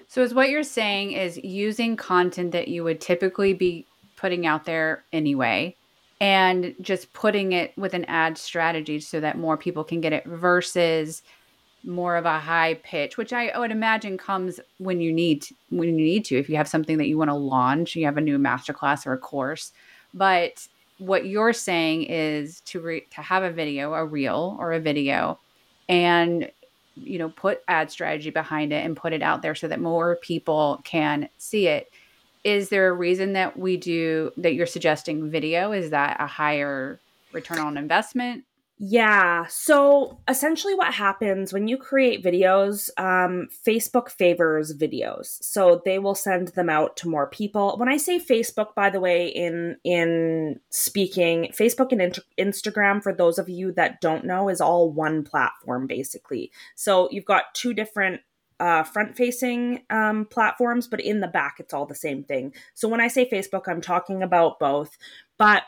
So, 0.07 0.21
is 0.21 0.33
what 0.33 0.49
you're 0.49 0.63
saying 0.63 1.11
is 1.11 1.37
using 1.37 1.97
content 1.97 2.53
that 2.53 2.69
you 2.69 2.83
would 2.83 3.01
typically 3.01 3.53
be 3.53 3.85
putting 4.15 4.45
out 4.45 4.63
there 4.63 5.03
anyway, 5.11 5.75
and 6.21 6.75
just 6.79 7.11
putting 7.13 7.51
it 7.51 7.77
with 7.77 7.93
an 7.93 8.05
ad 8.05 8.37
strategy 8.37 8.99
so 8.99 9.19
that 9.19 9.37
more 9.37 9.57
people 9.57 9.83
can 9.83 9.99
get 9.99 10.13
it 10.13 10.25
versus 10.25 11.23
more 11.83 12.15
of 12.15 12.25
a 12.25 12.39
high 12.39 12.75
pitch, 12.83 13.17
which 13.17 13.33
I 13.33 13.57
would 13.57 13.71
imagine 13.71 14.17
comes 14.17 14.59
when 14.77 15.01
you 15.01 15.11
need 15.11 15.43
to, 15.43 15.55
when 15.69 15.89
you 15.89 15.95
need 15.95 16.25
to. 16.25 16.37
If 16.37 16.49
you 16.49 16.55
have 16.55 16.67
something 16.67 16.97
that 16.97 17.07
you 17.07 17.17
want 17.17 17.29
to 17.29 17.35
launch, 17.35 17.95
you 17.95 18.05
have 18.05 18.17
a 18.17 18.21
new 18.21 18.37
masterclass 18.37 19.05
or 19.05 19.13
a 19.13 19.17
course. 19.17 19.71
But 20.13 20.67
what 20.97 21.25
you're 21.25 21.53
saying 21.53 22.03
is 22.03 22.61
to 22.61 22.79
re- 22.79 23.07
to 23.11 23.21
have 23.21 23.43
a 23.43 23.51
video, 23.51 23.93
a 23.93 24.05
reel 24.05 24.55
or 24.59 24.73
a 24.73 24.79
video, 24.79 25.39
and 25.89 26.51
you 26.95 27.17
know 27.17 27.29
put 27.29 27.61
ad 27.67 27.89
strategy 27.89 28.29
behind 28.29 28.71
it 28.71 28.85
and 28.85 28.95
put 28.95 29.13
it 29.13 29.23
out 29.23 29.41
there 29.41 29.55
so 29.55 29.67
that 29.67 29.79
more 29.79 30.17
people 30.17 30.81
can 30.83 31.27
see 31.37 31.67
it. 31.67 31.91
Is 32.43 32.69
there 32.69 32.89
a 32.89 32.93
reason 32.93 33.33
that 33.33 33.57
we 33.57 33.77
do 33.77 34.31
that? 34.37 34.53
You're 34.53 34.67
suggesting 34.67 35.29
video? 35.29 35.71
Is 35.71 35.89
that 35.91 36.17
a 36.19 36.27
higher 36.27 36.99
return 37.31 37.59
on 37.59 37.77
investment? 37.77 38.43
Yeah. 38.83 39.45
So 39.47 40.21
essentially, 40.27 40.73
what 40.73 40.91
happens 40.91 41.53
when 41.53 41.67
you 41.67 41.77
create 41.77 42.23
videos, 42.23 42.89
um, 42.97 43.47
Facebook 43.63 44.09
favors 44.09 44.75
videos, 44.75 45.37
so 45.43 45.83
they 45.85 45.99
will 45.99 46.15
send 46.15 46.47
them 46.49 46.67
out 46.67 46.97
to 46.97 47.07
more 47.07 47.27
people. 47.27 47.77
When 47.77 47.89
I 47.89 47.97
say 47.97 48.17
Facebook, 48.17 48.73
by 48.73 48.89
the 48.89 48.99
way, 48.99 49.27
in 49.27 49.77
in 49.83 50.59
speaking, 50.71 51.51
Facebook 51.55 51.91
and 51.91 52.17
Instagram, 52.39 53.03
for 53.03 53.13
those 53.13 53.37
of 53.37 53.49
you 53.49 53.71
that 53.73 54.01
don't 54.01 54.25
know, 54.25 54.49
is 54.49 54.59
all 54.59 54.91
one 54.91 55.23
platform 55.23 55.85
basically. 55.85 56.51
So 56.73 57.07
you've 57.11 57.23
got 57.23 57.53
two 57.53 57.75
different 57.75 58.21
uh, 58.59 58.81
front 58.81 59.15
facing 59.15 59.83
um, 59.91 60.25
platforms, 60.25 60.87
but 60.87 61.01
in 61.01 61.19
the 61.19 61.27
back, 61.27 61.57
it's 61.59 61.71
all 61.75 61.85
the 61.85 61.93
same 61.93 62.23
thing. 62.23 62.51
So 62.73 62.87
when 62.87 62.99
I 62.99 63.09
say 63.09 63.29
Facebook, 63.29 63.67
I'm 63.67 63.81
talking 63.81 64.23
about 64.23 64.57
both. 64.57 64.97
But 65.37 65.65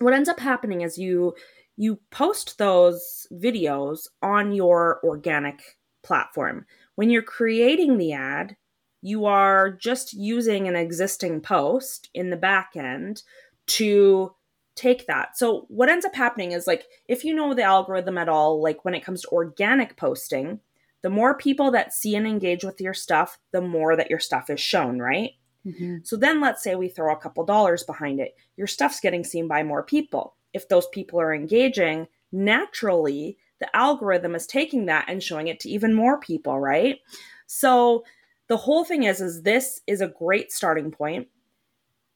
what 0.00 0.14
ends 0.14 0.28
up 0.28 0.40
happening 0.40 0.80
is 0.80 0.98
you 0.98 1.34
you 1.76 1.98
post 2.10 2.58
those 2.58 3.26
videos 3.32 4.06
on 4.22 4.52
your 4.52 5.00
organic 5.04 5.78
platform. 6.02 6.66
When 6.94 7.10
you're 7.10 7.22
creating 7.22 7.98
the 7.98 8.12
ad, 8.12 8.56
you 9.02 9.26
are 9.26 9.70
just 9.70 10.12
using 10.12 10.68
an 10.68 10.76
existing 10.76 11.40
post 11.40 12.08
in 12.14 12.30
the 12.30 12.36
back 12.36 12.72
end 12.76 13.22
to 13.66 14.34
take 14.76 15.06
that. 15.06 15.36
So 15.36 15.66
what 15.68 15.88
ends 15.88 16.04
up 16.04 16.14
happening 16.14 16.52
is 16.52 16.66
like 16.66 16.86
if 17.08 17.24
you 17.24 17.34
know 17.34 17.54
the 17.54 17.62
algorithm 17.62 18.18
at 18.18 18.28
all, 18.28 18.62
like 18.62 18.84
when 18.84 18.94
it 18.94 19.04
comes 19.04 19.22
to 19.22 19.28
organic 19.28 19.96
posting, 19.96 20.60
the 21.02 21.10
more 21.10 21.36
people 21.36 21.70
that 21.72 21.92
see 21.92 22.16
and 22.16 22.26
engage 22.26 22.64
with 22.64 22.80
your 22.80 22.94
stuff, 22.94 23.38
the 23.52 23.60
more 23.60 23.94
that 23.94 24.10
your 24.10 24.18
stuff 24.18 24.48
is 24.48 24.60
shown, 24.60 24.98
right? 24.98 25.32
Mm-hmm. 25.66 25.98
So 26.02 26.16
then 26.16 26.40
let's 26.40 26.62
say 26.62 26.74
we 26.74 26.88
throw 26.88 27.12
a 27.12 27.20
couple 27.20 27.44
dollars 27.44 27.82
behind 27.82 28.20
it. 28.20 28.34
Your 28.56 28.66
stuff's 28.66 29.00
getting 29.00 29.24
seen 29.24 29.48
by 29.48 29.62
more 29.62 29.82
people 29.82 30.34
if 30.54 30.68
those 30.68 30.86
people 30.88 31.20
are 31.20 31.34
engaging, 31.34 32.06
naturally 32.32 33.36
the 33.60 33.76
algorithm 33.76 34.34
is 34.34 34.46
taking 34.46 34.86
that 34.86 35.06
and 35.08 35.22
showing 35.22 35.48
it 35.48 35.60
to 35.60 35.68
even 35.68 35.94
more 35.94 36.18
people, 36.18 36.58
right? 36.58 36.98
So 37.46 38.04
the 38.48 38.56
whole 38.56 38.84
thing 38.84 39.04
is 39.04 39.20
is 39.20 39.42
this 39.42 39.80
is 39.86 40.00
a 40.00 40.08
great 40.08 40.52
starting 40.52 40.90
point. 40.90 41.28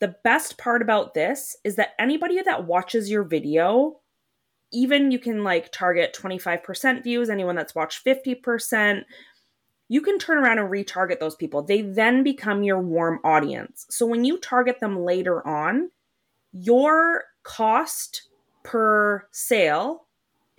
The 0.00 0.14
best 0.25 0.59
part 0.59 0.83
about 0.83 1.14
this 1.14 1.57
is 1.64 1.76
that 1.76 1.95
anybody 1.99 2.40
that 2.42 2.66
watches 2.66 3.11
your 3.11 3.25
video 3.25 4.00
even 4.71 5.11
you 5.11 5.18
can 5.18 5.45
like 5.45 5.73
target 5.73 6.16
25% 6.21 7.02
views, 7.02 7.30
anyone 7.30 7.57
that's 7.57 7.75
watched 7.75 8.04
50%, 8.04 9.04
you 9.88 10.02
can 10.02 10.18
turn 10.18 10.38
around 10.38 10.59
and 10.59 10.68
retarget 10.68 11.18
those 11.21 11.35
people. 11.35 11.62
They 11.62 11.80
then 11.80 12.23
become 12.23 12.62
your 12.62 12.80
warm 12.80 13.21
audience. 13.25 13.87
So 13.88 14.04
when 14.04 14.25
you 14.25 14.38
target 14.38 14.80
them 14.80 15.02
later 15.02 15.47
on, 15.47 15.90
your 16.52 17.25
cost 17.48 18.28
per 18.62 19.26
sale 19.32 20.04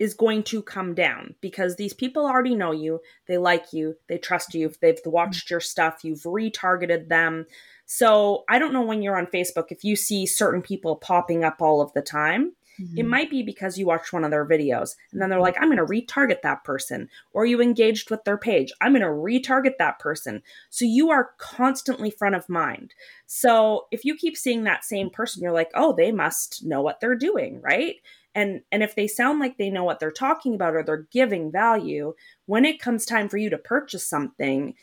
is 0.00 0.14
going 0.14 0.42
to 0.42 0.60
come 0.60 0.92
down 0.92 1.34
because 1.40 1.76
these 1.76 1.92
people 1.92 2.26
already 2.26 2.56
know 2.56 2.72
you, 2.72 3.00
they 3.28 3.38
like 3.38 3.72
you, 3.72 3.94
they 4.08 4.18
trust 4.18 4.54
you, 4.54 4.72
they've 4.80 4.98
watched 5.04 5.50
your 5.50 5.60
stuff, 5.60 6.00
you've 6.02 6.22
retargeted 6.22 7.08
them. 7.08 7.46
So 7.86 8.44
I 8.48 8.58
don't 8.58 8.72
know 8.72 8.82
when 8.82 9.02
you're 9.02 9.18
on 9.18 9.26
Facebook 9.26 9.66
if 9.70 9.84
you 9.84 9.94
see 9.94 10.26
certain 10.26 10.62
people 10.62 10.96
popping 10.96 11.44
up 11.44 11.62
all 11.62 11.80
of 11.80 11.92
the 11.92 12.02
time. 12.02 12.54
Mm-hmm. 12.80 12.98
It 12.98 13.06
might 13.06 13.30
be 13.30 13.42
because 13.42 13.78
you 13.78 13.86
watched 13.86 14.12
one 14.12 14.24
of 14.24 14.30
their 14.30 14.46
videos 14.46 14.96
and 15.12 15.20
then 15.20 15.28
they're 15.28 15.40
like, 15.40 15.56
I'm 15.60 15.70
going 15.70 15.76
to 15.78 15.84
retarget 15.84 16.42
that 16.42 16.64
person. 16.64 17.08
Or 17.32 17.44
you 17.44 17.60
engaged 17.60 18.10
with 18.10 18.24
their 18.24 18.38
page. 18.38 18.72
I'm 18.80 18.92
going 18.92 19.02
to 19.02 19.08
retarget 19.08 19.78
that 19.78 19.98
person. 19.98 20.42
So 20.70 20.84
you 20.84 21.10
are 21.10 21.30
constantly 21.38 22.10
front 22.10 22.34
of 22.34 22.48
mind. 22.48 22.94
So 23.26 23.86
if 23.90 24.04
you 24.04 24.16
keep 24.16 24.36
seeing 24.36 24.64
that 24.64 24.84
same 24.84 25.10
person, 25.10 25.42
you're 25.42 25.52
like, 25.52 25.70
oh, 25.74 25.94
they 25.94 26.12
must 26.12 26.64
know 26.64 26.80
what 26.80 27.00
they're 27.00 27.14
doing, 27.14 27.60
right? 27.60 27.96
and 28.34 28.60
and 28.70 28.82
if 28.82 28.94
they 28.94 29.06
sound 29.06 29.40
like 29.40 29.58
they 29.58 29.70
know 29.70 29.84
what 29.84 29.98
they're 29.98 30.10
talking 30.10 30.54
about 30.54 30.74
or 30.74 30.82
they're 30.82 31.08
giving 31.10 31.50
value 31.50 32.14
when 32.46 32.64
it 32.64 32.80
comes 32.80 33.04
time 33.04 33.28
for 33.28 33.36
you 33.36 33.50
to 33.50 33.58
purchase 33.58 34.06
something 34.06 34.74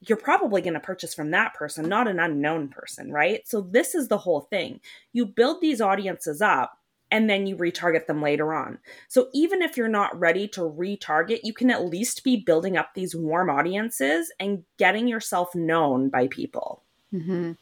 you're 0.00 0.18
probably 0.18 0.60
going 0.60 0.74
to 0.74 0.80
purchase 0.80 1.14
from 1.14 1.30
that 1.30 1.54
person 1.54 1.88
not 1.88 2.08
an 2.08 2.18
unknown 2.18 2.68
person 2.68 3.10
right 3.10 3.46
so 3.46 3.60
this 3.60 3.94
is 3.94 4.08
the 4.08 4.18
whole 4.18 4.42
thing 4.42 4.80
you 5.12 5.24
build 5.24 5.60
these 5.60 5.80
audiences 5.80 6.42
up 6.42 6.78
and 7.12 7.28
then 7.28 7.46
you 7.46 7.54
retarget 7.54 8.06
them 8.06 8.22
later 8.22 8.54
on. 8.54 8.78
So 9.06 9.28
even 9.34 9.60
if 9.60 9.76
you're 9.76 9.86
not 9.86 10.18
ready 10.18 10.48
to 10.48 10.62
retarget, 10.62 11.40
you 11.44 11.52
can 11.52 11.70
at 11.70 11.84
least 11.84 12.24
be 12.24 12.38
building 12.38 12.76
up 12.76 12.94
these 12.94 13.14
warm 13.14 13.50
audiences 13.50 14.32
and 14.40 14.64
getting 14.78 15.06
yourself 15.06 15.54
known 15.54 16.08
by 16.08 16.26
people. 16.26 16.82
Mm-hmm. 17.12 17.52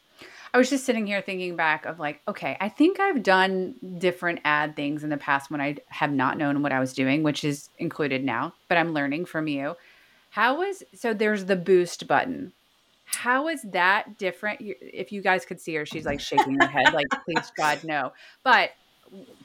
I 0.53 0.57
was 0.57 0.69
just 0.69 0.85
sitting 0.85 1.05
here 1.05 1.21
thinking 1.21 1.55
back 1.55 1.85
of 1.85 1.99
like, 1.99 2.21
okay, 2.27 2.57
I 2.59 2.69
think 2.69 2.99
I've 2.99 3.23
done 3.23 3.75
different 3.97 4.39
ad 4.45 4.75
things 4.75 5.03
in 5.03 5.09
the 5.09 5.17
past 5.17 5.51
when 5.51 5.61
I 5.61 5.77
have 5.87 6.11
not 6.11 6.37
known 6.37 6.61
what 6.61 6.71
I 6.71 6.79
was 6.79 6.93
doing, 6.93 7.21
which 7.21 7.43
is 7.43 7.69
included 7.77 8.23
now, 8.23 8.53
but 8.69 8.77
I'm 8.77 8.93
learning 8.93 9.25
from 9.25 9.47
you. 9.47 9.75
How 10.29 10.61
is 10.61 10.83
so 10.93 11.13
there's 11.13 11.45
the 11.45 11.57
boost 11.57 12.07
button. 12.07 12.53
How 13.03 13.49
is 13.49 13.61
that 13.63 14.17
different? 14.17 14.59
If 14.61 15.11
you 15.11 15.21
guys 15.21 15.45
could 15.45 15.59
see 15.59 15.75
her, 15.75 15.85
she's 15.85 16.05
like 16.05 16.21
shaking 16.21 16.57
her 16.59 16.67
head, 16.67 16.93
like, 16.93 17.07
please 17.25 17.51
God, 17.57 17.83
no. 17.83 18.13
But 18.43 18.71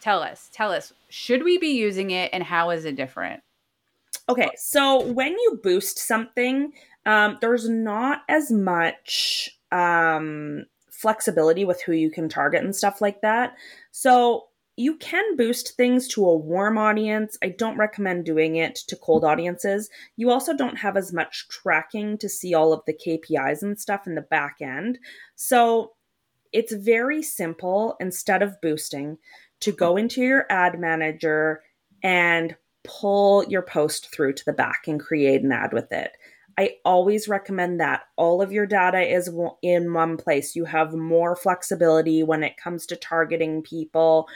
tell 0.00 0.22
us, 0.22 0.50
tell 0.52 0.72
us, 0.72 0.92
should 1.08 1.42
we 1.42 1.58
be 1.58 1.68
using 1.68 2.10
it 2.10 2.30
and 2.32 2.42
how 2.42 2.70
is 2.70 2.84
it 2.84 2.96
different? 2.96 3.42
Okay, 4.28 4.50
so 4.56 5.06
when 5.12 5.32
you 5.32 5.60
boost 5.62 5.98
something, 5.98 6.72
um, 7.04 7.38
there's 7.40 7.68
not 7.68 8.22
as 8.28 8.50
much 8.50 9.50
um, 9.70 10.64
flexibility 10.90 11.64
with 11.64 11.80
who 11.82 11.92
you 11.92 12.10
can 12.10 12.28
target 12.28 12.64
and 12.64 12.74
stuff 12.74 13.00
like 13.00 13.20
that. 13.20 13.54
So 13.92 14.46
you 14.76 14.96
can 14.96 15.36
boost 15.36 15.76
things 15.76 16.06
to 16.08 16.24
a 16.26 16.36
warm 16.36 16.76
audience. 16.76 17.38
I 17.42 17.48
don't 17.48 17.78
recommend 17.78 18.24
doing 18.24 18.56
it 18.56 18.74
to 18.88 18.96
cold 18.96 19.24
audiences. 19.24 19.88
You 20.16 20.30
also 20.30 20.54
don't 20.54 20.76
have 20.76 20.96
as 20.96 21.12
much 21.12 21.48
tracking 21.48 22.18
to 22.18 22.28
see 22.28 22.52
all 22.52 22.72
of 22.72 22.82
the 22.86 22.92
KPIs 22.92 23.62
and 23.62 23.78
stuff 23.78 24.06
in 24.06 24.16
the 24.16 24.20
back 24.20 24.56
end. 24.60 24.98
So 25.34 25.92
it's 26.52 26.72
very 26.72 27.22
simple. 27.22 27.96
Instead 28.00 28.42
of 28.42 28.60
boosting, 28.60 29.18
to 29.60 29.72
go 29.72 29.96
into 29.96 30.22
your 30.22 30.46
ad 30.50 30.78
manager 30.78 31.62
and 32.02 32.56
pull 32.84 33.44
your 33.44 33.62
post 33.62 34.12
through 34.12 34.32
to 34.34 34.44
the 34.44 34.52
back 34.52 34.84
and 34.86 35.00
create 35.00 35.42
an 35.42 35.52
ad 35.52 35.72
with 35.72 35.90
it. 35.92 36.12
I 36.58 36.76
always 36.84 37.28
recommend 37.28 37.80
that. 37.80 38.02
All 38.16 38.40
of 38.40 38.52
your 38.52 38.66
data 38.66 39.00
is 39.00 39.30
in 39.62 39.92
one 39.92 40.16
place. 40.16 40.56
You 40.56 40.64
have 40.64 40.94
more 40.94 41.36
flexibility 41.36 42.22
when 42.22 42.42
it 42.42 42.56
comes 42.56 42.86
to 42.86 42.96
targeting 42.96 43.62
people. 43.62 44.28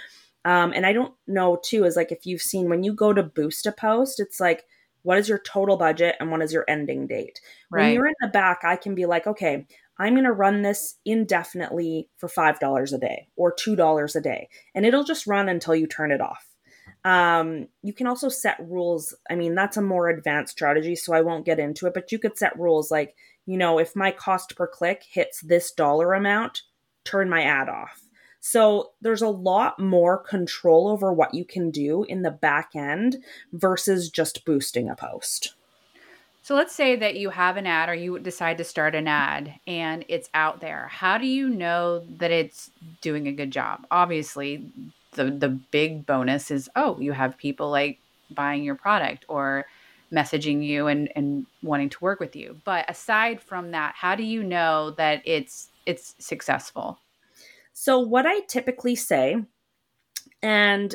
Um, 0.44 0.72
and 0.74 0.84
I 0.84 0.92
don't 0.92 1.14
know, 1.26 1.58
too, 1.64 1.84
is 1.84 1.96
like 1.96 2.12
if 2.12 2.26
you've 2.26 2.42
seen 2.42 2.68
when 2.68 2.82
you 2.82 2.92
go 2.92 3.12
to 3.12 3.22
boost 3.22 3.66
a 3.66 3.72
post, 3.72 4.20
it's 4.20 4.40
like, 4.40 4.64
what 5.02 5.16
is 5.16 5.28
your 5.28 5.38
total 5.38 5.78
budget 5.78 6.16
and 6.20 6.30
what 6.30 6.42
is 6.42 6.52
your 6.52 6.64
ending 6.68 7.06
date? 7.06 7.40
Right. 7.70 7.84
When 7.84 7.94
you're 7.94 8.06
in 8.06 8.14
the 8.20 8.28
back, 8.28 8.60
I 8.64 8.76
can 8.76 8.94
be 8.94 9.06
like, 9.06 9.26
okay, 9.26 9.66
I'm 10.00 10.14
going 10.14 10.24
to 10.24 10.32
run 10.32 10.62
this 10.62 10.94
indefinitely 11.04 12.08
for 12.16 12.26
$5 12.26 12.92
a 12.94 12.98
day 12.98 13.28
or 13.36 13.54
$2 13.54 14.16
a 14.16 14.20
day, 14.20 14.48
and 14.74 14.86
it'll 14.86 15.04
just 15.04 15.26
run 15.26 15.50
until 15.50 15.74
you 15.76 15.86
turn 15.86 16.10
it 16.10 16.22
off. 16.22 16.46
Um, 17.04 17.68
you 17.82 17.92
can 17.92 18.06
also 18.06 18.30
set 18.30 18.56
rules. 18.60 19.14
I 19.28 19.34
mean, 19.34 19.54
that's 19.54 19.76
a 19.76 19.82
more 19.82 20.08
advanced 20.08 20.52
strategy, 20.52 20.96
so 20.96 21.12
I 21.12 21.20
won't 21.20 21.44
get 21.44 21.58
into 21.58 21.86
it, 21.86 21.92
but 21.92 22.10
you 22.10 22.18
could 22.18 22.38
set 22.38 22.58
rules 22.58 22.90
like, 22.90 23.14
you 23.44 23.58
know, 23.58 23.78
if 23.78 23.94
my 23.94 24.10
cost 24.10 24.56
per 24.56 24.66
click 24.66 25.04
hits 25.06 25.42
this 25.42 25.70
dollar 25.70 26.14
amount, 26.14 26.62
turn 27.04 27.28
my 27.28 27.42
ad 27.42 27.68
off. 27.68 28.00
So 28.40 28.92
there's 29.02 29.22
a 29.22 29.28
lot 29.28 29.78
more 29.78 30.16
control 30.16 30.88
over 30.88 31.12
what 31.12 31.34
you 31.34 31.44
can 31.44 31.70
do 31.70 32.04
in 32.04 32.22
the 32.22 32.30
back 32.30 32.70
end 32.74 33.18
versus 33.52 34.08
just 34.08 34.46
boosting 34.46 34.88
a 34.88 34.96
post. 34.96 35.54
So 36.42 36.54
let's 36.54 36.74
say 36.74 36.96
that 36.96 37.16
you 37.16 37.30
have 37.30 37.56
an 37.56 37.66
ad 37.66 37.88
or 37.88 37.94
you 37.94 38.18
decide 38.18 38.58
to 38.58 38.64
start 38.64 38.94
an 38.94 39.06
ad 39.06 39.60
and 39.66 40.04
it's 40.08 40.30
out 40.32 40.60
there. 40.60 40.88
How 40.88 41.18
do 41.18 41.26
you 41.26 41.48
know 41.48 42.02
that 42.18 42.30
it's 42.30 42.70
doing 43.02 43.28
a 43.28 43.32
good 43.32 43.50
job? 43.50 43.86
Obviously, 43.90 44.66
the 45.12 45.24
the 45.24 45.48
big 45.48 46.06
bonus 46.06 46.50
is 46.50 46.70
oh, 46.76 46.98
you 46.98 47.12
have 47.12 47.36
people 47.36 47.70
like 47.70 47.98
buying 48.30 48.64
your 48.64 48.74
product 48.74 49.24
or 49.28 49.66
messaging 50.12 50.64
you 50.64 50.86
and 50.86 51.10
and 51.14 51.46
wanting 51.62 51.90
to 51.90 52.02
work 52.02 52.20
with 52.20 52.34
you. 52.34 52.56
But 52.64 52.88
aside 52.88 53.40
from 53.40 53.72
that, 53.72 53.94
how 53.96 54.14
do 54.14 54.22
you 54.22 54.42
know 54.42 54.92
that 54.92 55.22
it's 55.24 55.68
it's 55.84 56.14
successful? 56.18 56.98
So 57.74 57.98
what 57.98 58.26
I 58.26 58.40
typically 58.40 58.96
say 58.96 59.42
and 60.42 60.94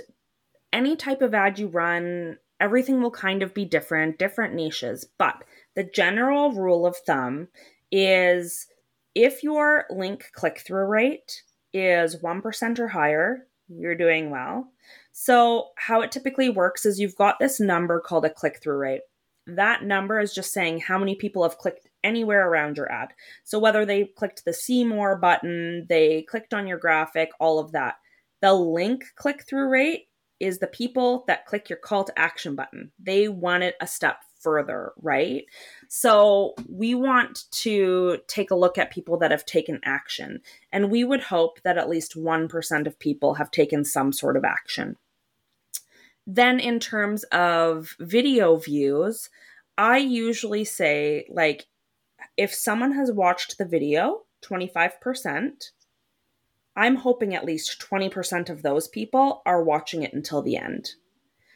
any 0.74 0.96
type 0.96 1.22
of 1.22 1.34
ad 1.34 1.60
you 1.60 1.68
run 1.68 2.38
everything 2.60 3.02
will 3.02 3.12
kind 3.12 3.44
of 3.44 3.54
be 3.54 3.66
different, 3.66 4.18
different 4.18 4.54
niches. 4.54 5.08
But 5.18 5.44
the 5.76 5.84
general 5.84 6.52
rule 6.52 6.86
of 6.86 6.98
thumb 6.98 7.50
is 7.92 8.68
if 9.14 9.44
your 9.44 9.86
link 9.90 10.30
click 10.34 10.60
through 10.60 10.86
rate 10.86 11.44
is 11.74 12.18
1% 12.18 12.80
or 12.80 12.88
higher, 12.88 13.48
you're 13.68 13.96
doing 13.96 14.30
well. 14.30 14.72
So, 15.12 15.70
how 15.78 16.02
it 16.02 16.12
typically 16.12 16.50
works 16.50 16.86
is 16.86 17.00
you've 17.00 17.16
got 17.16 17.40
this 17.40 17.60
number 17.60 18.00
called 18.00 18.26
a 18.26 18.30
click 18.30 18.62
through 18.62 18.78
rate. 18.78 19.02
That 19.48 19.84
number 19.84 20.20
is 20.20 20.34
just 20.34 20.54
saying 20.54 20.82
how 20.82 20.98
many 20.98 21.16
people 21.16 21.44
have 21.44 21.58
clicked 21.58 21.88
anywhere 22.04 22.48
around 22.48 22.78
your 22.78 22.92
ad. 22.92 23.10
So, 23.44 23.58
whether 23.58 23.86
they 23.86 24.06
clicked 24.06 24.46
the 24.46 24.54
see 24.54 24.84
more 24.84 25.18
button, 25.18 25.86
they 25.90 26.24
clicked 26.24 26.54
on 26.54 26.68
your 26.68 26.78
graphic, 26.78 27.30
all 27.40 27.60
of 27.60 27.72
that. 27.72 27.96
The 28.42 28.54
link 28.54 29.06
click 29.16 29.46
through 29.48 29.70
rate 29.70 30.08
is 30.40 30.60
the 30.60 30.68
people 30.68 31.24
that 31.28 31.46
click 31.46 31.70
your 31.70 31.78
call 31.78 32.04
to 32.04 32.20
action 32.20 32.56
button. 32.56 32.92
They 33.00 33.28
want 33.28 33.64
it 33.64 33.76
a 33.80 33.88
step 33.88 34.18
further, 34.40 34.92
right? 35.02 35.46
So 35.88 36.54
we 36.70 36.94
want 36.94 37.46
to 37.52 38.20
take 38.28 38.52
a 38.52 38.56
look 38.56 38.78
at 38.78 38.92
people 38.92 39.18
that 39.18 39.32
have 39.32 39.46
taken 39.46 39.80
action. 39.84 40.42
And 40.72 40.92
we 40.92 41.04
would 41.04 41.24
hope 41.24 41.62
that 41.64 41.78
at 41.78 41.90
least 41.90 42.16
1% 42.16 42.88
of 42.88 43.00
people 43.00 43.36
have 43.36 43.50
taken 43.50 43.84
some 43.84 44.12
sort 44.12 44.38
of 44.38 44.44
action. 44.44 44.98
Then, 46.28 46.60
in 46.60 46.80
terms 46.80 47.24
of 47.26 47.96
video 48.00 48.56
views, 48.58 49.30
I 49.78 49.98
usually 49.98 50.64
say, 50.64 51.26
like, 51.30 51.68
if 52.38 52.54
someone 52.54 52.94
has 52.94 53.12
watched 53.12 53.58
the 53.58 53.66
video, 53.66 54.24
25%, 54.44 55.72
I'm 56.76 56.96
hoping 56.96 57.34
at 57.34 57.46
least 57.46 57.80
20% 57.80 58.50
of 58.50 58.62
those 58.62 58.88
people 58.88 59.42
are 59.46 59.64
watching 59.64 60.04
it 60.04 60.14
until 60.14 60.42
the 60.42 60.58
end. 60.58 60.92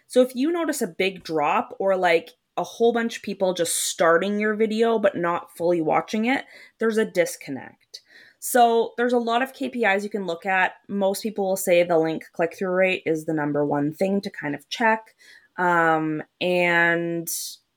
So 0.08 0.22
if 0.22 0.36
you 0.36 0.52
notice 0.52 0.82
a 0.82 0.88
big 0.88 1.24
drop 1.24 1.76
or 1.80 1.96
like 1.96 2.32
a 2.58 2.64
whole 2.64 2.92
bunch 2.92 3.18
of 3.18 3.24
people 3.24 3.54
just 3.54 3.76
starting 3.76 4.40
your 4.40 4.56
video 4.56 5.00
but 5.00 5.16
not 5.16 5.56
fully 5.56 5.82
watching 5.82 6.26
it, 6.26 6.46
there's 6.80 6.98
a 6.98 7.06
disconnect. 7.06 8.02
So 8.40 8.94
there's 8.98 9.14
a 9.14 9.18
lot 9.18 9.42
of 9.42 9.54
KPIs 9.54 10.04
you 10.04 10.10
can 10.10 10.26
look 10.26 10.46
at. 10.46 10.74
Most 10.88 11.22
people 11.22 11.46
will 11.46 11.58
say 11.58 11.84
the 11.84 11.98
link 11.98 12.24
click 12.34 12.56
through 12.58 12.72
rate 12.72 13.04
is 13.06 13.26
the 13.26 13.34
number 13.34 13.66
one 13.66 13.94
thing 13.94 14.22
to 14.22 14.30
kind 14.30 14.56
of 14.56 14.68
check. 14.70 15.16
Um, 15.58 16.24
and 16.40 17.30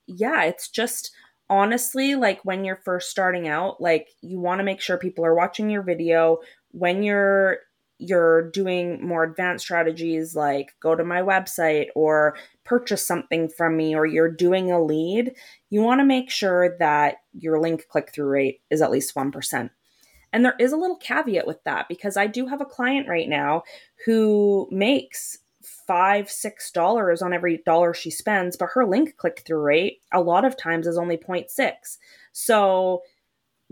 yeah, 0.07 0.45
it's 0.45 0.69
just 0.69 1.11
honestly 1.51 2.15
like 2.15 2.45
when 2.45 2.65
you're 2.65 2.77
first 2.77 3.11
starting 3.11 3.49
out, 3.49 3.81
like 3.81 4.09
you 4.21 4.39
want 4.39 4.61
to 4.61 4.65
make 4.65 4.81
sure 4.81 4.97
people 4.97 5.27
are 5.27 5.35
watching 5.35 5.69
your 5.69 5.83
video 5.83 6.39
when 6.73 7.03
you're 7.03 7.59
you're 7.99 8.51
doing 8.51 9.07
more 9.07 9.23
advanced 9.23 9.65
strategies 9.65 10.35
like 10.35 10.75
go 10.81 10.97
to 10.97 11.05
my 11.05 11.23
website 11.23 11.87
or 11.95 12.37
purchase 12.65 13.07
something 13.07 13.49
from 13.49 13.77
me 13.77 13.95
or 13.95 14.07
you're 14.07 14.31
doing 14.31 14.73
a 14.73 14.83
lead, 14.83 15.33
you 15.71 15.81
want 15.83 16.01
to 16.01 16.05
make 16.05 16.29
sure 16.29 16.77
that 16.79 17.19
your 17.33 17.61
link 17.61 17.87
click 17.89 18.11
through 18.13 18.27
rate 18.27 18.61
is 18.71 18.83
at 18.83 18.91
least 18.91 19.15
1%. 19.15 19.71
And 20.33 20.45
there 20.45 20.57
is 20.59 20.73
a 20.73 20.77
little 20.77 20.97
caveat 20.97 21.47
with 21.47 21.63
that 21.65 21.89
because 21.89 22.17
I 22.17 22.27
do 22.27 22.47
have 22.47 22.61
a 22.61 22.67
client 22.67 23.09
right 23.09 23.29
now 23.29 23.63
who 24.05 24.69
makes 24.73 25.39
five, 25.63 26.31
six 26.31 26.71
dollars 26.71 27.23
on 27.23 27.33
every 27.33 27.63
dollar 27.65 27.95
she 27.95 28.11
spends, 28.11 28.57
but 28.57 28.71
her 28.75 28.87
link 28.87 29.17
click 29.17 29.43
through 29.47 29.61
rate 29.61 30.01
a 30.13 30.21
lot 30.21 30.45
of 30.45 30.57
times 30.57 30.87
is 30.87 30.99
only 30.99 31.17
0.6. 31.17 31.99
So 32.33 33.03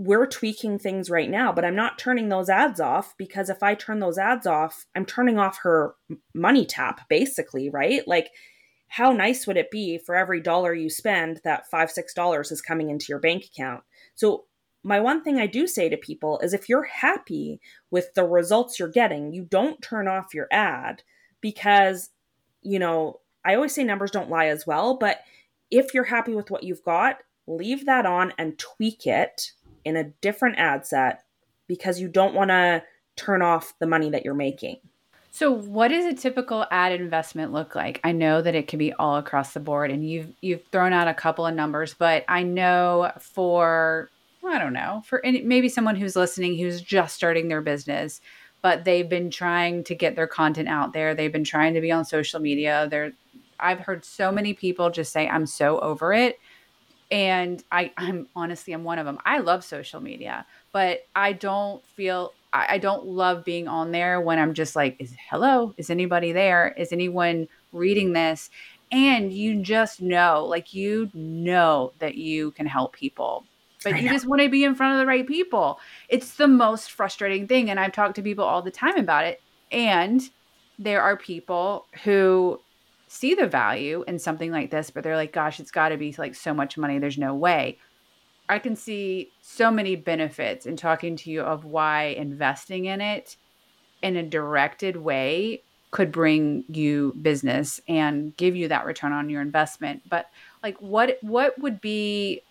we're 0.00 0.26
tweaking 0.26 0.78
things 0.78 1.10
right 1.10 1.28
now, 1.28 1.52
but 1.52 1.62
I'm 1.62 1.76
not 1.76 1.98
turning 1.98 2.30
those 2.30 2.48
ads 2.48 2.80
off 2.80 3.14
because 3.18 3.50
if 3.50 3.62
I 3.62 3.74
turn 3.74 3.98
those 3.98 4.16
ads 4.16 4.46
off, 4.46 4.86
I'm 4.96 5.04
turning 5.04 5.38
off 5.38 5.58
her 5.58 5.94
money 6.32 6.64
tap, 6.64 7.06
basically, 7.10 7.68
right? 7.68 8.08
Like, 8.08 8.30
how 8.88 9.12
nice 9.12 9.46
would 9.46 9.58
it 9.58 9.70
be 9.70 9.98
for 9.98 10.16
every 10.16 10.40
dollar 10.40 10.72
you 10.72 10.88
spend 10.88 11.42
that 11.44 11.68
five, 11.68 11.90
six 11.90 12.14
dollars 12.14 12.50
is 12.50 12.62
coming 12.62 12.88
into 12.88 13.06
your 13.10 13.18
bank 13.18 13.44
account? 13.44 13.82
So, 14.14 14.46
my 14.82 15.00
one 15.00 15.22
thing 15.22 15.38
I 15.38 15.46
do 15.46 15.66
say 15.66 15.90
to 15.90 15.98
people 15.98 16.38
is 16.38 16.54
if 16.54 16.66
you're 16.66 16.84
happy 16.84 17.60
with 17.90 18.14
the 18.14 18.24
results 18.24 18.78
you're 18.78 18.88
getting, 18.88 19.34
you 19.34 19.44
don't 19.44 19.82
turn 19.82 20.08
off 20.08 20.32
your 20.32 20.48
ad 20.50 21.02
because, 21.42 22.08
you 22.62 22.78
know, 22.78 23.20
I 23.44 23.54
always 23.54 23.74
say 23.74 23.84
numbers 23.84 24.10
don't 24.10 24.30
lie 24.30 24.46
as 24.46 24.66
well, 24.66 24.96
but 24.96 25.18
if 25.70 25.92
you're 25.92 26.04
happy 26.04 26.34
with 26.34 26.50
what 26.50 26.62
you've 26.62 26.82
got, 26.84 27.18
leave 27.46 27.84
that 27.84 28.06
on 28.06 28.32
and 28.38 28.58
tweak 28.58 29.06
it 29.06 29.52
in 29.84 29.96
a 29.96 30.04
different 30.04 30.58
ad 30.58 30.86
set 30.86 31.24
because 31.66 32.00
you 32.00 32.08
don't 32.08 32.34
want 32.34 32.50
to 32.50 32.82
turn 33.16 33.42
off 33.42 33.74
the 33.78 33.86
money 33.86 34.10
that 34.10 34.24
you're 34.24 34.34
making. 34.34 34.78
So, 35.32 35.52
what 35.52 35.88
does 35.88 36.06
a 36.06 36.14
typical 36.14 36.66
ad 36.70 36.92
investment 36.92 37.52
look 37.52 37.76
like? 37.76 38.00
I 38.02 38.10
know 38.12 38.42
that 38.42 38.56
it 38.56 38.66
can 38.66 38.78
be 38.78 38.92
all 38.92 39.16
across 39.16 39.52
the 39.52 39.60
board, 39.60 39.90
and 39.90 40.08
you've 40.08 40.32
you've 40.40 40.64
thrown 40.72 40.92
out 40.92 41.06
a 41.06 41.14
couple 41.14 41.46
of 41.46 41.54
numbers, 41.54 41.94
but 41.94 42.24
I 42.26 42.42
know 42.42 43.12
for 43.20 44.10
I 44.44 44.58
don't 44.58 44.72
know 44.72 45.02
for 45.06 45.24
any, 45.24 45.42
maybe 45.42 45.68
someone 45.68 45.94
who's 45.94 46.16
listening 46.16 46.58
who's 46.58 46.80
just 46.80 47.14
starting 47.14 47.46
their 47.46 47.60
business, 47.60 48.20
but 48.60 48.84
they've 48.84 49.08
been 49.08 49.30
trying 49.30 49.84
to 49.84 49.94
get 49.94 50.16
their 50.16 50.26
content 50.26 50.68
out 50.68 50.92
there. 50.92 51.14
They've 51.14 51.32
been 51.32 51.44
trying 51.44 51.74
to 51.74 51.80
be 51.80 51.92
on 51.92 52.04
social 52.04 52.40
media. 52.40 52.88
They're 52.90 53.12
I've 53.60 53.80
heard 53.80 54.04
so 54.04 54.32
many 54.32 54.52
people 54.52 54.90
just 54.90 55.12
say, 55.12 55.28
"I'm 55.28 55.46
so 55.46 55.78
over 55.78 56.12
it." 56.12 56.40
And 57.10 57.62
I, 57.72 57.92
I'm 57.96 58.28
honestly 58.36 58.72
I'm 58.72 58.84
one 58.84 58.98
of 58.98 59.06
them. 59.06 59.18
I 59.24 59.38
love 59.38 59.64
social 59.64 60.00
media, 60.00 60.46
but 60.72 61.06
I 61.14 61.32
don't 61.32 61.84
feel 61.84 62.32
I, 62.52 62.66
I 62.70 62.78
don't 62.78 63.06
love 63.06 63.44
being 63.44 63.68
on 63.68 63.92
there 63.92 64.20
when 64.20 64.38
I'm 64.38 64.54
just 64.54 64.76
like, 64.76 64.96
is 64.98 65.14
hello, 65.28 65.74
is 65.76 65.90
anybody 65.90 66.32
there? 66.32 66.74
Is 66.76 66.92
anyone 66.92 67.48
reading 67.72 68.12
this? 68.12 68.50
And 68.92 69.32
you 69.32 69.62
just 69.62 70.02
know, 70.02 70.44
like 70.48 70.74
you 70.74 71.10
know 71.14 71.92
that 72.00 72.16
you 72.16 72.50
can 72.52 72.66
help 72.66 72.92
people. 72.92 73.44
But 73.82 74.02
you 74.02 74.10
just 74.10 74.26
want 74.26 74.42
to 74.42 74.48
be 74.48 74.64
in 74.64 74.74
front 74.74 74.94
of 74.94 74.98
the 74.98 75.06
right 75.06 75.26
people. 75.26 75.80
It's 76.08 76.34
the 76.34 76.48
most 76.48 76.90
frustrating 76.90 77.46
thing. 77.46 77.70
And 77.70 77.80
I've 77.80 77.92
talked 77.92 78.16
to 78.16 78.22
people 78.22 78.44
all 78.44 78.60
the 78.60 78.70
time 78.70 78.98
about 78.98 79.24
it. 79.24 79.40
And 79.72 80.20
there 80.78 81.00
are 81.00 81.16
people 81.16 81.86
who 82.04 82.60
see 83.12 83.34
the 83.34 83.46
value 83.46 84.04
in 84.06 84.20
something 84.20 84.52
like 84.52 84.70
this, 84.70 84.88
but 84.88 85.02
they're 85.02 85.16
like, 85.16 85.32
gosh, 85.32 85.58
it's 85.58 85.72
got 85.72 85.88
to 85.88 85.96
be 85.96 86.14
like 86.16 86.32
so 86.32 86.54
much 86.54 86.78
money. 86.78 86.96
There's 87.00 87.18
no 87.18 87.34
way. 87.34 87.76
I 88.48 88.60
can 88.60 88.76
see 88.76 89.32
so 89.42 89.68
many 89.68 89.96
benefits 89.96 90.64
in 90.64 90.76
talking 90.76 91.16
to 91.16 91.30
you 91.30 91.42
of 91.42 91.64
why 91.64 92.04
investing 92.04 92.84
in 92.84 93.00
it 93.00 93.36
in 94.00 94.16
a 94.16 94.22
directed 94.22 94.96
way 94.96 95.60
could 95.90 96.12
bring 96.12 96.62
you 96.68 97.12
business 97.20 97.80
and 97.88 98.36
give 98.36 98.54
you 98.54 98.68
that 98.68 98.86
return 98.86 99.12
on 99.12 99.28
your 99.28 99.42
investment. 99.42 100.02
But 100.08 100.30
like 100.62 100.80
what 100.80 101.18
what 101.20 101.58
would 101.58 101.80
be 101.80 102.42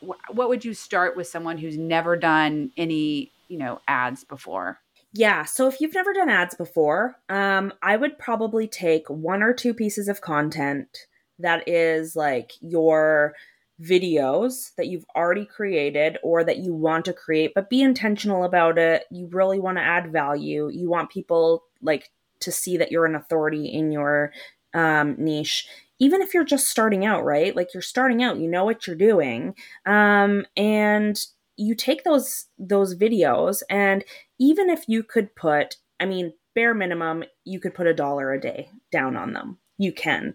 what 0.00 0.50
would 0.50 0.62
you 0.62 0.74
start 0.74 1.16
with 1.16 1.26
someone 1.26 1.56
who's 1.56 1.78
never 1.78 2.16
done 2.16 2.70
any, 2.76 3.32
you 3.48 3.56
know, 3.56 3.80
ads 3.88 4.24
before? 4.24 4.78
Yeah. 5.12 5.44
So 5.44 5.68
if 5.68 5.80
you've 5.80 5.94
never 5.94 6.12
done 6.12 6.30
ads 6.30 6.54
before, 6.54 7.16
um, 7.28 7.72
I 7.82 7.96
would 7.96 8.18
probably 8.18 8.66
take 8.66 9.08
one 9.08 9.42
or 9.42 9.52
two 9.52 9.74
pieces 9.74 10.08
of 10.08 10.22
content 10.22 11.06
that 11.38 11.68
is 11.68 12.16
like 12.16 12.52
your 12.60 13.34
videos 13.80 14.74
that 14.76 14.86
you've 14.86 15.04
already 15.14 15.44
created 15.44 16.16
or 16.22 16.44
that 16.44 16.58
you 16.58 16.72
want 16.72 17.04
to 17.06 17.12
create, 17.12 17.52
but 17.54 17.68
be 17.68 17.82
intentional 17.82 18.44
about 18.44 18.78
it. 18.78 19.04
You 19.10 19.28
really 19.32 19.58
want 19.58 19.76
to 19.78 19.82
add 19.82 20.12
value. 20.12 20.70
You 20.72 20.88
want 20.88 21.10
people 21.10 21.64
like 21.82 22.10
to 22.40 22.52
see 22.52 22.76
that 22.78 22.90
you're 22.90 23.06
an 23.06 23.14
authority 23.14 23.66
in 23.66 23.92
your 23.92 24.32
um, 24.72 25.16
niche 25.18 25.66
even 26.02 26.20
if 26.20 26.34
you're 26.34 26.42
just 26.42 26.66
starting 26.66 27.06
out, 27.06 27.24
right? 27.24 27.54
Like 27.54 27.72
you're 27.72 27.80
starting 27.80 28.24
out, 28.24 28.36
you 28.36 28.48
know 28.48 28.64
what 28.64 28.88
you're 28.88 28.96
doing. 28.96 29.54
Um, 29.86 30.44
and 30.56 31.16
you 31.56 31.74
take 31.74 32.04
those 32.04 32.46
those 32.58 32.96
videos 32.96 33.62
and 33.68 34.04
even 34.38 34.70
if 34.70 34.84
you 34.88 35.02
could 35.02 35.34
put 35.36 35.76
i 36.00 36.06
mean 36.06 36.32
bare 36.54 36.74
minimum 36.74 37.24
you 37.44 37.60
could 37.60 37.74
put 37.74 37.86
a 37.86 37.94
dollar 37.94 38.32
a 38.32 38.40
day 38.40 38.70
down 38.90 39.16
on 39.16 39.32
them. 39.32 39.58
You 39.78 39.92
can. 39.92 40.34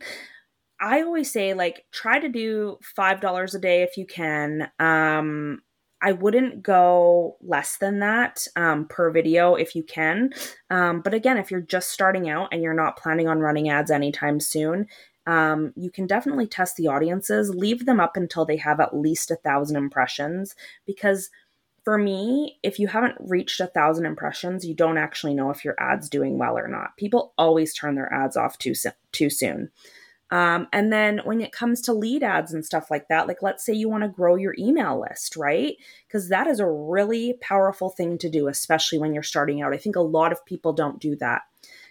I 0.79 1.01
always 1.01 1.31
say 1.31 1.53
like 1.53 1.85
try 1.91 2.19
to 2.19 2.29
do 2.29 2.77
five 2.95 3.21
dollars 3.21 3.55
a 3.55 3.59
day 3.59 3.83
if 3.83 3.97
you 3.97 4.05
can. 4.05 4.69
Um 4.79 5.61
I 5.99 6.11
wouldn't 6.11 6.61
go 6.61 7.37
less 7.41 7.77
than 7.77 8.01
that 8.01 8.45
um, 8.55 8.87
per 8.87 9.09
video 9.09 9.55
if 9.55 9.73
you 9.73 9.81
can. 9.81 10.29
Um, 10.69 11.01
but 11.01 11.15
again, 11.15 11.37
if 11.37 11.49
you're 11.49 11.59
just 11.59 11.89
starting 11.89 12.29
out 12.29 12.49
and 12.51 12.61
you're 12.61 12.75
not 12.75 12.97
planning 12.97 13.27
on 13.27 13.39
running 13.39 13.69
ads 13.69 13.89
anytime 13.89 14.39
soon, 14.39 14.85
um, 15.27 15.73
you 15.75 15.91
can 15.91 16.07
definitely 16.07 16.47
test 16.47 16.77
the 16.77 16.87
audiences. 16.87 17.53
Leave 17.53 17.85
them 17.85 17.99
up 17.99 18.15
until 18.15 18.45
they 18.45 18.55
have 18.57 18.79
at 18.79 18.95
least 18.95 19.29
a 19.29 19.35
thousand 19.35 19.75
impressions 19.75 20.55
because 20.85 21.29
for 21.83 21.97
me, 21.97 22.57
if 22.63 22.79
you 22.79 22.87
haven't 22.87 23.15
reached 23.19 23.59
a 23.59 23.67
thousand 23.67 24.05
impressions, 24.05 24.65
you 24.65 24.73
don't 24.73 24.97
actually 24.97 25.33
know 25.33 25.51
if 25.51 25.63
your 25.63 25.75
ad's 25.79 26.09
doing 26.09 26.37
well 26.37 26.57
or 26.57 26.67
not. 26.67 26.97
People 26.97 27.33
always 27.37 27.73
turn 27.73 27.95
their 27.95 28.11
ads 28.11 28.35
off 28.37 28.57
too 28.57 28.73
too 29.11 29.29
soon. 29.29 29.69
Um, 30.29 30.67
and 30.73 30.91
then 30.91 31.21
when 31.23 31.39
it 31.39 31.53
comes 31.53 31.81
to 31.83 31.93
lead 31.93 32.23
ads 32.23 32.53
and 32.53 32.65
stuff 32.65 32.91
like 32.91 33.07
that, 33.07 33.27
like 33.27 33.41
let's 33.41 33.65
say 33.65 33.73
you 33.73 33.87
want 33.87 34.03
to 34.03 34.09
grow 34.09 34.35
your 34.35 34.55
email 34.57 34.99
list, 34.99 35.37
right? 35.37 35.75
Because 36.07 36.29
that 36.29 36.47
is 36.47 36.59
a 36.59 36.69
really 36.69 37.37
powerful 37.41 37.89
thing 37.89 38.17
to 38.17 38.29
do, 38.29 38.47
especially 38.47 38.99
when 38.99 39.13
you're 39.13 39.23
starting 39.23 39.61
out. 39.61 39.73
I 39.73 39.77
think 39.77 39.95
a 39.95 40.01
lot 40.01 40.33
of 40.33 40.45
people 40.45 40.73
don't 40.73 40.99
do 40.99 41.15
that. 41.17 41.43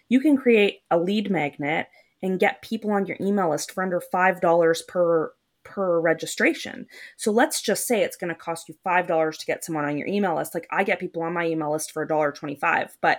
You 0.09 0.21
can 0.21 0.37
create 0.37 0.81
a 0.91 0.99
lead 0.99 1.31
magnet 1.31 1.89
and 2.23 2.41
get 2.41 2.63
people 2.63 2.93
on 2.93 3.07
your 3.07 3.17
email 3.21 3.51
list 3.51 3.73
for 3.73 3.83
under 3.83 4.01
$5 4.13 4.87
per 4.89 5.33
per 5.67 6.01
registration. 6.01 6.87
So 7.17 7.33
let's 7.33 7.61
just 7.61 7.89
say 7.89 8.03
it's 8.03 8.17
going 8.17 8.29
to 8.29 8.37
cost 8.37 8.69
you 8.69 8.77
$5 8.87 9.37
to 9.37 9.47
get 9.47 9.65
someone 9.65 9.85
on 9.85 9.99
your 9.99 10.07
email 10.07 10.37
list. 10.37 10.55
Like 10.55 10.69
I 10.71 10.85
get 10.85 11.01
people 11.01 11.23
on 11.23 11.33
my 11.33 11.45
email 11.47 11.73
list 11.73 11.91
for 11.91 12.07
$1.25, 12.07 12.91
but 13.01 13.19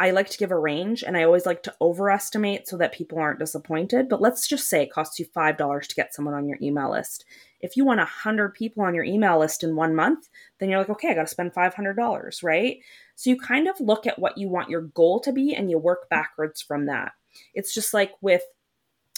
I 0.00 0.12
like 0.12 0.30
to 0.30 0.38
give 0.38 0.52
a 0.52 0.58
range 0.58 1.02
and 1.02 1.16
I 1.16 1.24
always 1.24 1.44
like 1.44 1.64
to 1.64 1.74
overestimate 1.80 2.68
so 2.68 2.76
that 2.76 2.92
people 2.92 3.18
aren't 3.18 3.40
disappointed. 3.40 4.08
But 4.08 4.20
let's 4.20 4.46
just 4.46 4.68
say 4.68 4.82
it 4.82 4.92
costs 4.92 5.18
you 5.18 5.26
$5 5.26 5.86
to 5.86 5.94
get 5.96 6.14
someone 6.14 6.34
on 6.34 6.48
your 6.48 6.58
email 6.62 6.92
list. 6.92 7.24
If 7.60 7.76
you 7.76 7.84
want 7.84 7.98
100 7.98 8.54
people 8.54 8.84
on 8.84 8.94
your 8.94 9.02
email 9.02 9.40
list 9.40 9.64
in 9.64 9.74
one 9.74 9.96
month, 9.96 10.28
then 10.60 10.68
you're 10.68 10.78
like, 10.78 10.90
okay, 10.90 11.08
I 11.10 11.14
got 11.14 11.22
to 11.22 11.26
spend 11.26 11.52
$500, 11.52 12.44
right? 12.44 12.78
So 13.16 13.30
you 13.30 13.36
kind 13.36 13.66
of 13.66 13.80
look 13.80 14.06
at 14.06 14.20
what 14.20 14.38
you 14.38 14.48
want 14.48 14.70
your 14.70 14.82
goal 14.82 15.18
to 15.20 15.32
be 15.32 15.52
and 15.56 15.68
you 15.68 15.78
work 15.78 16.08
backwards 16.08 16.62
from 16.62 16.86
that. 16.86 17.10
It's 17.54 17.74
just 17.74 17.94
like 17.94 18.12
with 18.20 18.42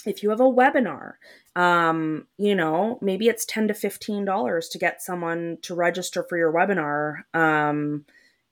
if 0.05 0.23
you 0.23 0.29
have 0.29 0.39
a 0.39 0.43
webinar 0.43 1.13
um, 1.55 2.27
you 2.37 2.55
know 2.55 2.97
maybe 3.01 3.27
it's 3.27 3.45
10 3.45 3.67
to 3.67 3.73
15 3.73 4.25
dollars 4.25 4.69
to 4.69 4.77
get 4.77 5.01
someone 5.01 5.57
to 5.61 5.75
register 5.75 6.25
for 6.27 6.37
your 6.37 6.53
webinar 6.53 7.23
um, 7.33 8.05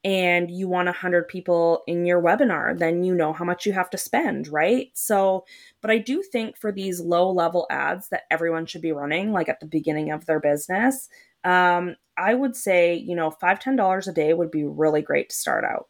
and 0.04 0.50
you 0.50 0.68
want 0.68 0.86
100 0.86 1.28
people 1.28 1.84
in 1.88 2.06
your 2.06 2.22
webinar 2.22 2.78
then 2.78 3.04
you 3.04 3.14
know 3.14 3.34
how 3.34 3.46
much 3.46 3.66
you 3.66 3.74
have 3.74 3.90
to 3.90 3.98
spend 3.98 4.48
right? 4.48 4.90
So 4.94 5.46
but 5.82 5.92
i 5.92 5.98
do 5.98 6.22
think 6.22 6.58
for 6.58 6.72
these 6.72 7.00
low 7.00 7.32
level 7.32 7.68
ads 7.70 8.10
that 8.10 8.24
everyone 8.32 8.66
should 8.66 8.82
be 8.82 8.92
running 8.92 9.32
like 9.32 9.50
at 9.50 9.60
the 9.60 9.66
beginning 9.66 10.12
of 10.12 10.26
their 10.26 10.40
business 10.40 11.10
um, 11.44 11.96
i 12.18 12.34
would 12.34 12.56
say 12.56 12.96
you 12.96 13.16
know 13.16 13.32
five 13.32 13.60
ten 13.60 13.76
dollars 13.76 14.08
a 14.08 14.14
day 14.14 14.34
would 14.34 14.52
be 14.52 14.66
really 14.66 15.02
great 15.02 15.30
to 15.30 15.36
start 15.36 15.64
out 15.64 15.88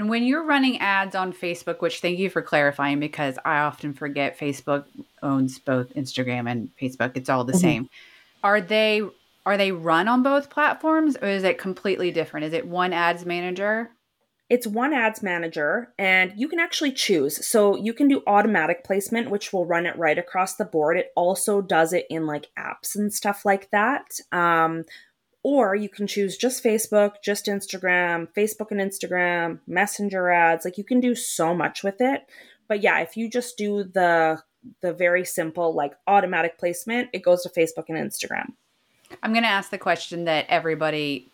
and 0.00 0.08
when 0.08 0.22
you're 0.22 0.46
running 0.46 0.78
ads 0.78 1.14
on 1.14 1.30
Facebook, 1.30 1.82
which 1.82 2.00
thank 2.00 2.18
you 2.18 2.30
for 2.30 2.40
clarifying 2.40 3.00
because 3.00 3.38
I 3.44 3.58
often 3.58 3.92
forget 3.92 4.38
Facebook 4.38 4.86
owns 5.22 5.58
both 5.58 5.92
Instagram 5.92 6.50
and 6.50 6.70
Facebook. 6.80 7.18
It's 7.18 7.28
all 7.28 7.44
the 7.44 7.52
mm-hmm. 7.52 7.60
same. 7.60 7.90
Are 8.42 8.62
they 8.62 9.02
are 9.44 9.58
they 9.58 9.72
run 9.72 10.08
on 10.08 10.22
both 10.22 10.48
platforms 10.48 11.18
or 11.20 11.28
is 11.28 11.44
it 11.44 11.58
completely 11.58 12.10
different? 12.12 12.46
Is 12.46 12.54
it 12.54 12.66
one 12.66 12.94
ads 12.94 13.26
manager? 13.26 13.90
It's 14.48 14.66
one 14.66 14.94
ads 14.94 15.22
manager 15.22 15.92
and 15.98 16.32
you 16.34 16.48
can 16.48 16.60
actually 16.60 16.92
choose. 16.92 17.44
So 17.46 17.76
you 17.76 17.92
can 17.92 18.08
do 18.08 18.22
automatic 18.26 18.84
placement, 18.84 19.28
which 19.28 19.52
will 19.52 19.66
run 19.66 19.84
it 19.84 19.98
right 19.98 20.16
across 20.16 20.56
the 20.56 20.64
board. 20.64 20.96
It 20.96 21.12
also 21.14 21.60
does 21.60 21.92
it 21.92 22.06
in 22.08 22.26
like 22.26 22.48
apps 22.58 22.96
and 22.96 23.12
stuff 23.12 23.44
like 23.44 23.70
that. 23.70 24.12
Um, 24.32 24.86
or 25.42 25.74
you 25.74 25.88
can 25.88 26.06
choose 26.06 26.36
just 26.36 26.62
Facebook, 26.62 27.14
just 27.24 27.46
Instagram, 27.46 28.28
Facebook 28.36 28.70
and 28.70 28.80
Instagram, 28.80 29.60
Messenger 29.66 30.30
ads. 30.30 30.64
Like 30.64 30.78
you 30.78 30.84
can 30.84 31.00
do 31.00 31.14
so 31.14 31.54
much 31.54 31.82
with 31.82 32.00
it. 32.00 32.26
But 32.68 32.82
yeah, 32.82 33.00
if 33.00 33.16
you 33.16 33.28
just 33.28 33.56
do 33.56 33.84
the 33.84 34.42
the 34.82 34.92
very 34.92 35.24
simple 35.24 35.74
like 35.74 35.94
automatic 36.06 36.58
placement, 36.58 37.08
it 37.12 37.22
goes 37.22 37.42
to 37.42 37.48
Facebook 37.48 37.84
and 37.88 37.96
Instagram. 37.96 38.52
I'm 39.22 39.32
going 39.32 39.42
to 39.42 39.48
ask 39.48 39.70
the 39.70 39.78
question 39.78 40.24
that 40.24 40.46
everybody 40.48 41.30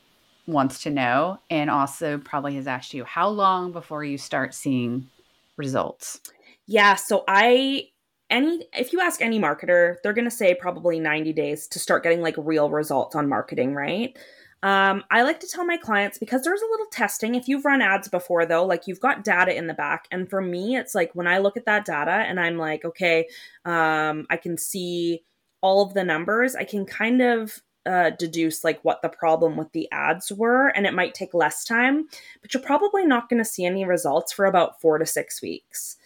wants 0.47 0.85
to 0.85 0.90
know 0.90 1.40
and 1.51 1.69
also 1.69 2.19
probably 2.19 2.55
has 2.55 2.66
asked 2.66 2.95
you. 2.95 3.05
How 3.05 3.29
long 3.29 3.73
before 3.73 4.05
you 4.05 4.16
start 4.16 4.55
seeing 4.55 5.09
results? 5.57 6.21
Yeah, 6.66 6.95
so 6.95 7.25
I 7.29 7.88
any 8.30 8.66
if 8.72 8.92
you 8.92 9.00
ask 9.00 9.20
any 9.20 9.38
marketer, 9.38 9.96
they're 10.02 10.12
going 10.12 10.24
to 10.28 10.30
say 10.30 10.54
probably 10.54 10.98
90 10.98 11.32
days 11.32 11.66
to 11.68 11.78
start 11.78 12.02
getting 12.02 12.22
like 12.22 12.34
real 12.38 12.70
results 12.70 13.14
on 13.14 13.28
marketing, 13.28 13.74
right? 13.74 14.16
Um, 14.62 15.04
I 15.10 15.22
like 15.22 15.38
to 15.40 15.46
tell 15.46 15.64
my 15.64 15.76
clients 15.76 16.18
because 16.18 16.42
there's 16.42 16.62
a 16.62 16.70
little 16.70 16.86
testing. 16.90 17.34
If 17.34 17.46
you've 17.46 17.64
run 17.64 17.82
ads 17.82 18.08
before, 18.08 18.46
though, 18.46 18.64
like 18.64 18.86
you've 18.86 19.00
got 19.00 19.22
data 19.22 19.56
in 19.56 19.66
the 19.66 19.74
back. 19.74 20.08
And 20.10 20.28
for 20.28 20.40
me, 20.40 20.76
it's 20.76 20.94
like 20.94 21.14
when 21.14 21.28
I 21.28 21.38
look 21.38 21.56
at 21.56 21.66
that 21.66 21.84
data 21.84 22.10
and 22.10 22.40
I'm 22.40 22.56
like, 22.56 22.84
okay, 22.84 23.28
um, 23.64 24.26
I 24.30 24.36
can 24.36 24.56
see 24.56 25.22
all 25.60 25.82
of 25.82 25.94
the 25.94 26.04
numbers, 26.04 26.56
I 26.56 26.64
can 26.64 26.84
kind 26.86 27.22
of 27.22 27.60
uh, 27.84 28.10
deduce 28.10 28.64
like 28.64 28.80
what 28.82 29.02
the 29.02 29.08
problem 29.08 29.56
with 29.56 29.70
the 29.72 29.88
ads 29.92 30.32
were. 30.32 30.68
And 30.68 30.86
it 30.86 30.94
might 30.94 31.14
take 31.14 31.34
less 31.34 31.64
time, 31.64 32.08
but 32.42 32.52
you're 32.52 32.62
probably 32.62 33.06
not 33.06 33.28
going 33.28 33.38
to 33.38 33.48
see 33.48 33.64
any 33.64 33.84
results 33.84 34.32
for 34.32 34.46
about 34.46 34.80
four 34.80 34.98
to 34.98 35.06
six 35.06 35.40
weeks, 35.40 35.96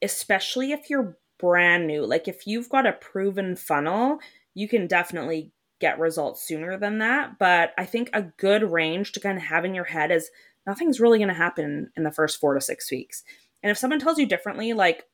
especially 0.00 0.72
if 0.72 0.88
you're 0.88 1.18
brand 1.40 1.86
new. 1.86 2.04
Like 2.04 2.28
if 2.28 2.46
you've 2.46 2.68
got 2.68 2.86
a 2.86 2.92
proven 2.92 3.56
funnel, 3.56 4.18
you 4.54 4.68
can 4.68 4.86
definitely 4.86 5.52
get 5.80 5.98
results 5.98 6.46
sooner 6.46 6.78
than 6.78 6.98
that. 6.98 7.38
But 7.38 7.72
I 7.78 7.86
think 7.86 8.10
a 8.12 8.22
good 8.22 8.62
range 8.70 9.12
to 9.12 9.20
kind 9.20 9.38
of 9.38 9.44
have 9.44 9.64
in 9.64 9.74
your 9.74 9.84
head 9.84 10.10
is 10.10 10.30
nothing's 10.66 11.00
really 11.00 11.18
going 11.18 11.28
to 11.28 11.34
happen 11.34 11.90
in 11.96 12.04
the 12.04 12.12
first 12.12 12.38
four 12.38 12.54
to 12.54 12.60
six 12.60 12.90
weeks. 12.90 13.24
And 13.62 13.70
if 13.70 13.78
someone 13.78 13.98
tells 13.98 14.18
you 14.18 14.26
differently, 14.26 14.72
like, 14.72 15.04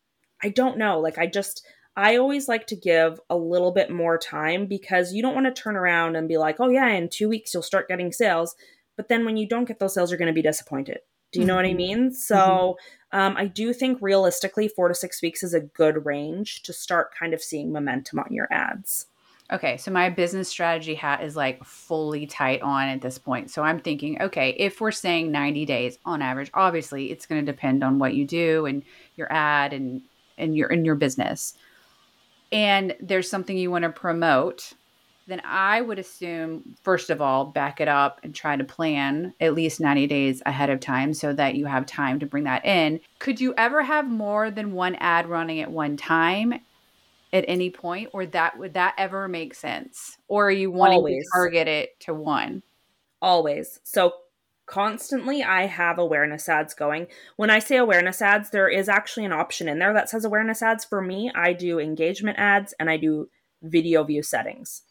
I 0.43 0.51
don't 0.51 0.79
know, 0.79 1.01
like, 1.01 1.19
I 1.19 1.27
just, 1.27 1.65
I 1.97 2.17
always 2.17 2.49
like 2.49 2.67
to 2.69 2.77
give 2.77 3.21
a 3.31 3.37
little 3.37 3.73
bit 3.73 3.91
more 3.91 4.19
time 4.19 4.67
because 4.67 5.13
you 5.13 5.23
don't 5.23 5.35
want 5.35 5.47
to 5.47 5.63
turn 5.63 5.77
around 5.77 6.17
and 6.17 6.29
be 6.29 6.37
like, 6.37 6.57
oh, 6.59 6.69
yeah, 6.69 6.89
in 6.89 7.09
two 7.09 7.29
weeks 7.29 7.55
you'll 7.55 7.63
start 7.63 7.89
getting 7.89 8.13
sales. 8.13 8.55
But 8.97 9.09
then 9.09 9.25
when 9.25 9.37
you 9.37 9.49
don't 9.49 9.67
get 9.67 9.79
those 9.79 9.95
sales, 9.95 10.11
you're 10.11 10.19
going 10.19 10.27
to 10.27 10.35
be 10.35 10.43
disappointed. 10.43 10.99
Do 11.33 11.41
you 11.41 11.47
know 11.47 11.57
what 11.57 11.65
I 11.65 11.69
mm-hmm. 11.69 11.77
mean? 11.77 12.13
So 12.13 12.37
mm-hmm. 13.13 13.19
um, 13.19 13.37
I 13.37 13.47
do 13.47 13.73
think 13.73 13.99
realistically, 14.01 14.69
four 14.69 14.89
to 14.89 14.95
six 14.95 15.23
weeks 15.23 15.43
is 15.43 15.55
a 15.55 15.61
good 15.61 16.07
range 16.07 16.63
to 16.63 16.73
start 16.73 17.15
kind 17.15 17.35
of 17.35 17.43
seeing 17.43 17.73
momentum 17.73 18.19
on 18.19 18.33
your 18.33 18.49
ads. 18.53 19.07
Okay, 19.53 19.77
so 19.77 19.93
my 19.93 20.11
business 20.11 20.49
strategy 20.49 20.95
hat 20.95 21.23
is 21.23 21.37
like 21.37 21.63
fully 21.63 22.27
tight 22.27 22.63
on 22.63 22.89
at 22.89 23.01
this 23.01 23.17
point. 23.17 23.49
So 23.49 23.63
I'm 23.63 23.79
thinking, 23.79 24.21
okay, 24.21 24.51
if 24.59 24.81
we're 24.81 24.91
saying 24.91 25.31
90 25.31 25.65
days 25.67 25.99
on 26.05 26.21
average, 26.21 26.51
obviously 26.53 27.13
it's 27.13 27.27
going 27.27 27.45
to 27.45 27.53
depend 27.53 27.85
on 27.85 28.01
what 28.01 28.15
you 28.15 28.27
do 28.27 28.67
and 28.67 28.83
your 29.15 29.33
ad 29.33 29.73
and 29.73 30.03
and 30.37 30.57
your 30.57 30.69
in 30.69 30.85
your 30.85 30.97
business. 30.97 31.55
And 32.51 32.97
there's 33.01 33.31
something 33.31 33.57
you 33.57 33.71
want 33.71 33.85
to 33.85 33.91
promote 33.91 34.73
then 35.27 35.43
I 35.45 35.81
would 35.81 35.99
assume, 35.99 36.77
first 36.83 37.11
of 37.11 37.21
all, 37.21 37.47
back 37.47 37.81
it 37.81 37.89
up 37.89 38.21
and 38.23 38.35
try 38.35 38.57
to 38.57 38.65
plan 38.65 39.35
at 39.41 39.55
least 39.55 39.81
90 39.81 40.07
days 40.07 40.43
ahead 40.47 40.71
of 40.71 40.79
time 40.79 41.15
so 41.15 41.33
that 41.33 41.57
you 41.57 41.67
have 41.67 41.85
time 41.85 42.21
to 42.21 42.27
bring 42.27 42.45
that 42.45 42.65
in. 42.65 43.01
Could 43.19 43.41
you 43.41 43.53
ever 43.57 43.83
have 43.83 44.09
more 44.09 44.51
than 44.51 44.73
one 44.73 44.95
ad 44.97 45.29
running 45.29 45.61
at 45.61 45.71
one 45.71 45.97
time 45.97 46.55
at 47.33 47.45
any 47.49 47.71
point, 47.71 48.11
or 48.13 48.25
that 48.27 48.57
would 48.57 48.75
that 48.75 48.95
ever 48.99 49.27
make 49.27 49.55
sense? 49.55 50.17
Or 50.29 50.47
are 50.47 50.53
you 50.53 50.71
wanting 50.71 50.99
Always. 50.99 51.25
to 51.25 51.31
target 51.35 51.67
it 51.67 52.01
to 52.01 52.15
one? 52.15 52.63
Always. 53.21 53.81
So 53.83 54.13
constantly 54.67 55.43
I 55.43 55.67
have 55.67 55.99
awareness 55.99 56.49
ads 56.49 56.73
going. 56.73 57.09
When 57.35 57.51
I 57.51 57.59
say 57.59 57.77
awareness 57.77 58.23
ads, 58.23 58.51
there 58.51 58.69
is 58.69 58.89
actually 58.89 59.25
an 59.25 59.33
option 59.33 59.69
in 59.69 59.81
there 59.81 59.93
that 59.93 60.09
says 60.09 60.25
awareness 60.25 60.63
ads. 60.63 60.85
For 60.85 61.03
me, 61.03 61.33
I 61.35 61.53
do 61.53 61.81
engagement 61.81 62.39
ads 62.39 62.75
and 62.79 62.89
I 62.89 62.97
do 62.97 63.29
video 63.63 64.05
view 64.05 64.23
settings. 64.23 64.83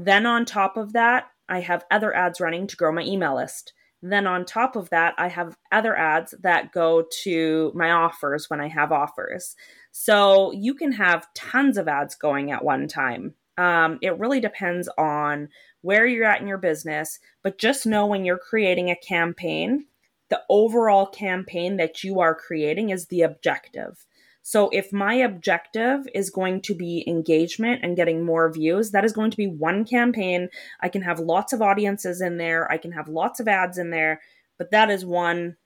Then 0.00 0.26
on 0.26 0.44
top 0.44 0.76
of 0.76 0.92
that, 0.92 1.26
I 1.48 1.58
have 1.58 1.84
other 1.90 2.14
ads 2.14 2.40
running 2.40 2.68
to 2.68 2.76
grow 2.76 2.92
my 2.92 3.02
email 3.02 3.34
list. 3.34 3.72
Then 4.00 4.28
on 4.28 4.44
top 4.44 4.76
of 4.76 4.88
that, 4.90 5.14
I 5.18 5.26
have 5.26 5.56
other 5.72 5.96
ads 5.98 6.34
that 6.40 6.70
go 6.70 7.04
to 7.24 7.72
my 7.74 7.90
offers 7.90 8.48
when 8.48 8.60
I 8.60 8.68
have 8.68 8.92
offers. 8.92 9.56
So 9.90 10.52
you 10.52 10.74
can 10.74 10.92
have 10.92 11.26
tons 11.34 11.76
of 11.76 11.88
ads 11.88 12.14
going 12.14 12.52
at 12.52 12.64
one 12.64 12.86
time. 12.86 13.34
Um, 13.56 13.98
it 14.00 14.16
really 14.20 14.38
depends 14.38 14.88
on 14.96 15.48
where 15.80 16.06
you're 16.06 16.24
at 16.24 16.40
in 16.40 16.46
your 16.46 16.58
business, 16.58 17.18
but 17.42 17.58
just 17.58 17.84
know 17.84 18.06
when 18.06 18.24
you're 18.24 18.38
creating 18.38 18.90
a 18.90 18.96
campaign, 18.96 19.86
the 20.30 20.42
overall 20.48 21.06
campaign 21.06 21.76
that 21.78 22.04
you 22.04 22.20
are 22.20 22.36
creating 22.36 22.90
is 22.90 23.06
the 23.06 23.22
objective. 23.22 24.06
So 24.48 24.70
if 24.70 24.94
my 24.94 25.12
objective 25.12 26.08
is 26.14 26.30
going 26.30 26.62
to 26.62 26.74
be 26.74 27.04
engagement 27.06 27.80
and 27.82 27.94
getting 27.94 28.24
more 28.24 28.50
views, 28.50 28.92
that 28.92 29.04
is 29.04 29.12
going 29.12 29.30
to 29.30 29.36
be 29.36 29.46
one 29.46 29.84
campaign. 29.84 30.48
I 30.80 30.88
can 30.88 31.02
have 31.02 31.20
lots 31.20 31.52
of 31.52 31.60
audiences 31.60 32.22
in 32.22 32.38
there, 32.38 32.66
I 32.72 32.78
can 32.78 32.92
have 32.92 33.08
lots 33.08 33.40
of 33.40 33.46
ads 33.46 33.76
in 33.76 33.90
there, 33.90 34.22
but 34.56 34.70
that 34.70 34.90
is 34.90 35.04
one 35.04 35.58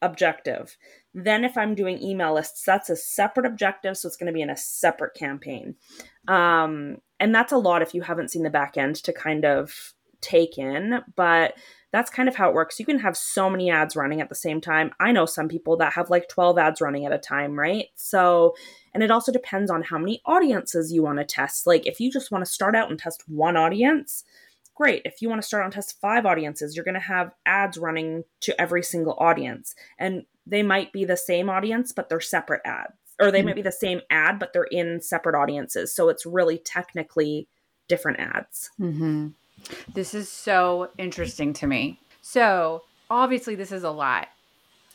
objective. 0.00 0.78
Then 1.12 1.44
if 1.44 1.58
I'm 1.58 1.74
doing 1.74 2.02
email 2.02 2.32
lists, 2.32 2.62
that's 2.64 2.88
a 2.88 2.96
separate 2.96 3.44
objective, 3.44 3.98
so 3.98 4.06
it's 4.06 4.16
going 4.16 4.28
to 4.28 4.32
be 4.32 4.40
in 4.40 4.48
a 4.48 4.56
separate 4.56 5.12
campaign. 5.12 5.74
Um, 6.28 7.02
and 7.20 7.34
that's 7.34 7.52
a 7.52 7.58
lot 7.58 7.82
if 7.82 7.92
you 7.92 8.00
haven't 8.00 8.30
seen 8.30 8.42
the 8.42 8.48
back 8.48 8.78
end 8.78 8.96
to 9.04 9.12
kind 9.12 9.44
of 9.44 9.92
take 10.22 10.56
in, 10.56 11.02
but 11.14 11.56
that's 11.92 12.10
kind 12.10 12.28
of 12.28 12.36
how 12.36 12.48
it 12.48 12.54
works. 12.54 12.78
You 12.78 12.86
can 12.86 12.98
have 12.98 13.16
so 13.16 13.48
many 13.48 13.70
ads 13.70 13.96
running 13.96 14.20
at 14.20 14.28
the 14.28 14.34
same 14.34 14.60
time. 14.60 14.92
I 15.00 15.12
know 15.12 15.24
some 15.24 15.48
people 15.48 15.76
that 15.78 15.94
have 15.94 16.10
like 16.10 16.28
12 16.28 16.58
ads 16.58 16.80
running 16.80 17.06
at 17.06 17.12
a 17.12 17.18
time, 17.18 17.58
right? 17.58 17.86
So, 17.94 18.54
and 18.92 19.02
it 19.02 19.10
also 19.10 19.32
depends 19.32 19.70
on 19.70 19.82
how 19.82 19.98
many 19.98 20.20
audiences 20.26 20.92
you 20.92 21.02
want 21.02 21.18
to 21.18 21.24
test. 21.24 21.66
Like, 21.66 21.86
if 21.86 21.98
you 21.98 22.10
just 22.10 22.30
want 22.30 22.44
to 22.44 22.50
start 22.50 22.76
out 22.76 22.90
and 22.90 22.98
test 22.98 23.24
one 23.26 23.56
audience, 23.56 24.24
great. 24.74 25.02
If 25.04 25.22
you 25.22 25.30
want 25.30 25.40
to 25.40 25.46
start 25.46 25.62
out 25.62 25.66
and 25.66 25.74
test 25.74 25.98
five 26.00 26.26
audiences, 26.26 26.76
you're 26.76 26.84
going 26.84 26.94
to 26.94 27.00
have 27.00 27.32
ads 27.46 27.78
running 27.78 28.24
to 28.40 28.60
every 28.60 28.82
single 28.82 29.16
audience. 29.18 29.74
And 29.98 30.24
they 30.46 30.62
might 30.62 30.92
be 30.92 31.04
the 31.04 31.16
same 31.16 31.48
audience, 31.48 31.92
but 31.92 32.08
they're 32.08 32.20
separate 32.20 32.62
ads. 32.64 32.92
Or 33.20 33.30
they 33.30 33.38
mm-hmm. 33.38 33.46
might 33.46 33.56
be 33.56 33.62
the 33.62 33.72
same 33.72 34.02
ad, 34.10 34.38
but 34.38 34.52
they're 34.52 34.64
in 34.64 35.00
separate 35.00 35.34
audiences. 35.34 35.94
So 35.94 36.08
it's 36.08 36.24
really 36.24 36.58
technically 36.58 37.48
different 37.88 38.20
ads. 38.20 38.70
Mm-hmm. 38.80 39.28
This 39.94 40.14
is 40.14 40.28
so 40.28 40.90
interesting 40.98 41.52
to 41.54 41.66
me. 41.66 42.00
So, 42.22 42.82
obviously, 43.10 43.54
this 43.54 43.72
is 43.72 43.84
a 43.84 43.90
lot. 43.90 44.28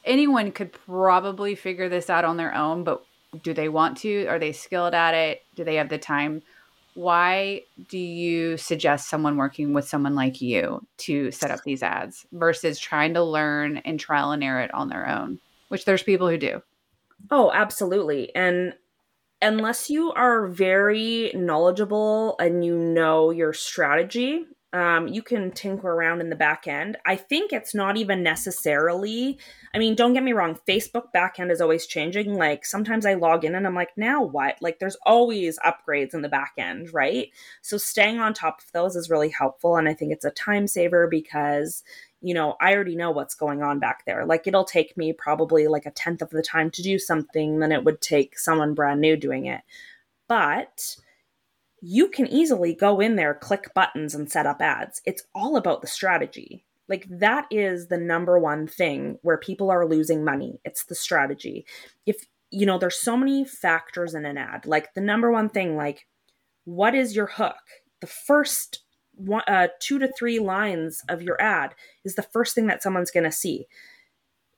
Anyone 0.05 0.51
could 0.51 0.71
probably 0.71 1.55
figure 1.55 1.89
this 1.89 2.09
out 2.09 2.25
on 2.25 2.37
their 2.37 2.53
own, 2.53 2.83
but 2.83 3.03
do 3.41 3.53
they 3.53 3.69
want 3.69 3.97
to? 3.99 4.25
Are 4.27 4.39
they 4.39 4.51
skilled 4.51 4.93
at 4.93 5.13
it? 5.13 5.43
Do 5.55 5.63
they 5.63 5.75
have 5.75 5.89
the 5.89 5.97
time? 5.97 6.41
Why 6.95 7.63
do 7.89 7.97
you 7.97 8.57
suggest 8.57 9.09
someone 9.09 9.37
working 9.37 9.73
with 9.73 9.87
someone 9.87 10.13
like 10.13 10.41
you 10.41 10.85
to 10.99 11.31
set 11.31 11.49
up 11.49 11.61
these 11.63 11.81
ads 11.81 12.27
versus 12.31 12.79
trying 12.79 13.15
to 13.15 13.23
learn 13.23 13.77
and 13.77 13.99
trial 13.99 14.31
and 14.31 14.43
error 14.43 14.61
it 14.61 14.73
on 14.73 14.89
their 14.89 15.09
own? 15.09 15.39
Which 15.69 15.85
there's 15.85 16.03
people 16.03 16.29
who 16.29 16.37
do. 16.37 16.61
Oh, 17.31 17.51
absolutely. 17.51 18.35
And 18.35 18.75
unless 19.41 19.89
you 19.89 20.11
are 20.11 20.47
very 20.47 21.31
knowledgeable 21.33 22.35
and 22.39 22.63
you 22.63 22.77
know 22.77 23.31
your 23.31 23.53
strategy, 23.53 24.45
Um, 24.73 25.07
you 25.07 25.21
can 25.21 25.51
tinker 25.51 25.87
around 25.87 26.19
in 26.19 26.31
the 26.31 26.35
back 26.35 26.67
end. 26.67 26.97
I 27.05 27.15
think 27.15 27.53
it's 27.53 27.75
not 27.75 27.95
even 27.95 28.23
necessarily, 28.23 29.37
I 29.71 29.77
mean, 29.77 29.93
don't 29.93 30.13
get 30.13 30.23
me 30.23 30.33
wrong, 30.33 30.57
Facebook 30.67 31.11
back 31.11 31.39
end 31.39 31.51
is 31.51 31.61
always 31.61 31.85
changing. 31.85 32.33
Like 32.33 32.65
sometimes 32.65 33.05
I 33.05 33.13
log 33.13 33.45
in 33.45 33.53
and 33.53 33.67
I'm 33.67 33.75
like, 33.75 33.95
now 33.97 34.23
what? 34.23 34.57
Like 34.61 34.79
there's 34.79 34.97
always 35.05 35.59
upgrades 35.59 36.15
in 36.15 36.23
the 36.23 36.29
back 36.29 36.53
end, 36.57 36.91
right? 36.91 37.29
So 37.61 37.77
staying 37.77 38.19
on 38.19 38.33
top 38.33 38.61
of 38.61 38.71
those 38.71 38.95
is 38.95 39.11
really 39.11 39.29
helpful. 39.29 39.77
And 39.77 39.87
I 39.87 39.93
think 39.93 40.11
it's 40.11 40.25
a 40.25 40.31
time 40.31 40.65
saver 40.65 41.05
because, 41.07 41.83
you 42.21 42.33
know, 42.33 42.55
I 42.59 42.73
already 42.73 42.95
know 42.95 43.11
what's 43.11 43.35
going 43.35 43.61
on 43.61 43.77
back 43.77 44.05
there. 44.07 44.25
Like 44.25 44.47
it'll 44.47 44.63
take 44.63 44.97
me 44.97 45.13
probably 45.13 45.67
like 45.67 45.85
a 45.85 45.91
tenth 45.91 46.23
of 46.23 46.31
the 46.31 46.41
time 46.41 46.71
to 46.71 46.81
do 46.81 46.97
something 46.97 47.59
than 47.59 47.71
it 47.71 47.83
would 47.83 48.01
take 48.01 48.39
someone 48.39 48.73
brand 48.73 49.01
new 49.01 49.17
doing 49.17 49.45
it. 49.45 49.61
But, 50.27 50.97
you 51.85 52.07
can 52.07 52.25
easily 52.27 52.73
go 52.73 53.01
in 53.01 53.17
there, 53.17 53.33
click 53.33 53.73
buttons, 53.73 54.15
and 54.15 54.31
set 54.31 54.45
up 54.45 54.61
ads. 54.61 55.01
It's 55.05 55.23
all 55.35 55.57
about 55.57 55.81
the 55.81 55.87
strategy. 55.87 56.63
Like, 56.87 57.05
that 57.09 57.45
is 57.51 57.87
the 57.87 57.97
number 57.97 58.39
one 58.39 58.67
thing 58.67 59.19
where 59.21 59.37
people 59.37 59.69
are 59.69 59.85
losing 59.85 60.23
money. 60.23 60.61
It's 60.63 60.85
the 60.85 60.95
strategy. 60.95 61.65
If, 62.05 62.25
you 62.51 62.65
know, 62.65 62.77
there's 62.77 62.97
so 62.97 63.17
many 63.17 63.43
factors 63.43 64.13
in 64.13 64.25
an 64.25 64.37
ad. 64.37 64.65
Like, 64.65 64.93
the 64.93 65.01
number 65.01 65.29
one 65.29 65.49
thing, 65.49 65.75
like, 65.75 66.07
what 66.63 66.95
is 66.95 67.17
your 67.17 67.27
hook? 67.27 67.57
The 67.99 68.07
first 68.07 68.83
one, 69.15 69.43
uh, 69.45 69.67
two 69.81 69.99
to 69.99 70.07
three 70.07 70.39
lines 70.39 71.03
of 71.09 71.21
your 71.21 71.41
ad 71.41 71.75
is 72.05 72.15
the 72.15 72.23
first 72.23 72.55
thing 72.55 72.67
that 72.67 72.81
someone's 72.81 73.11
going 73.11 73.25
to 73.25 73.31
see. 73.31 73.67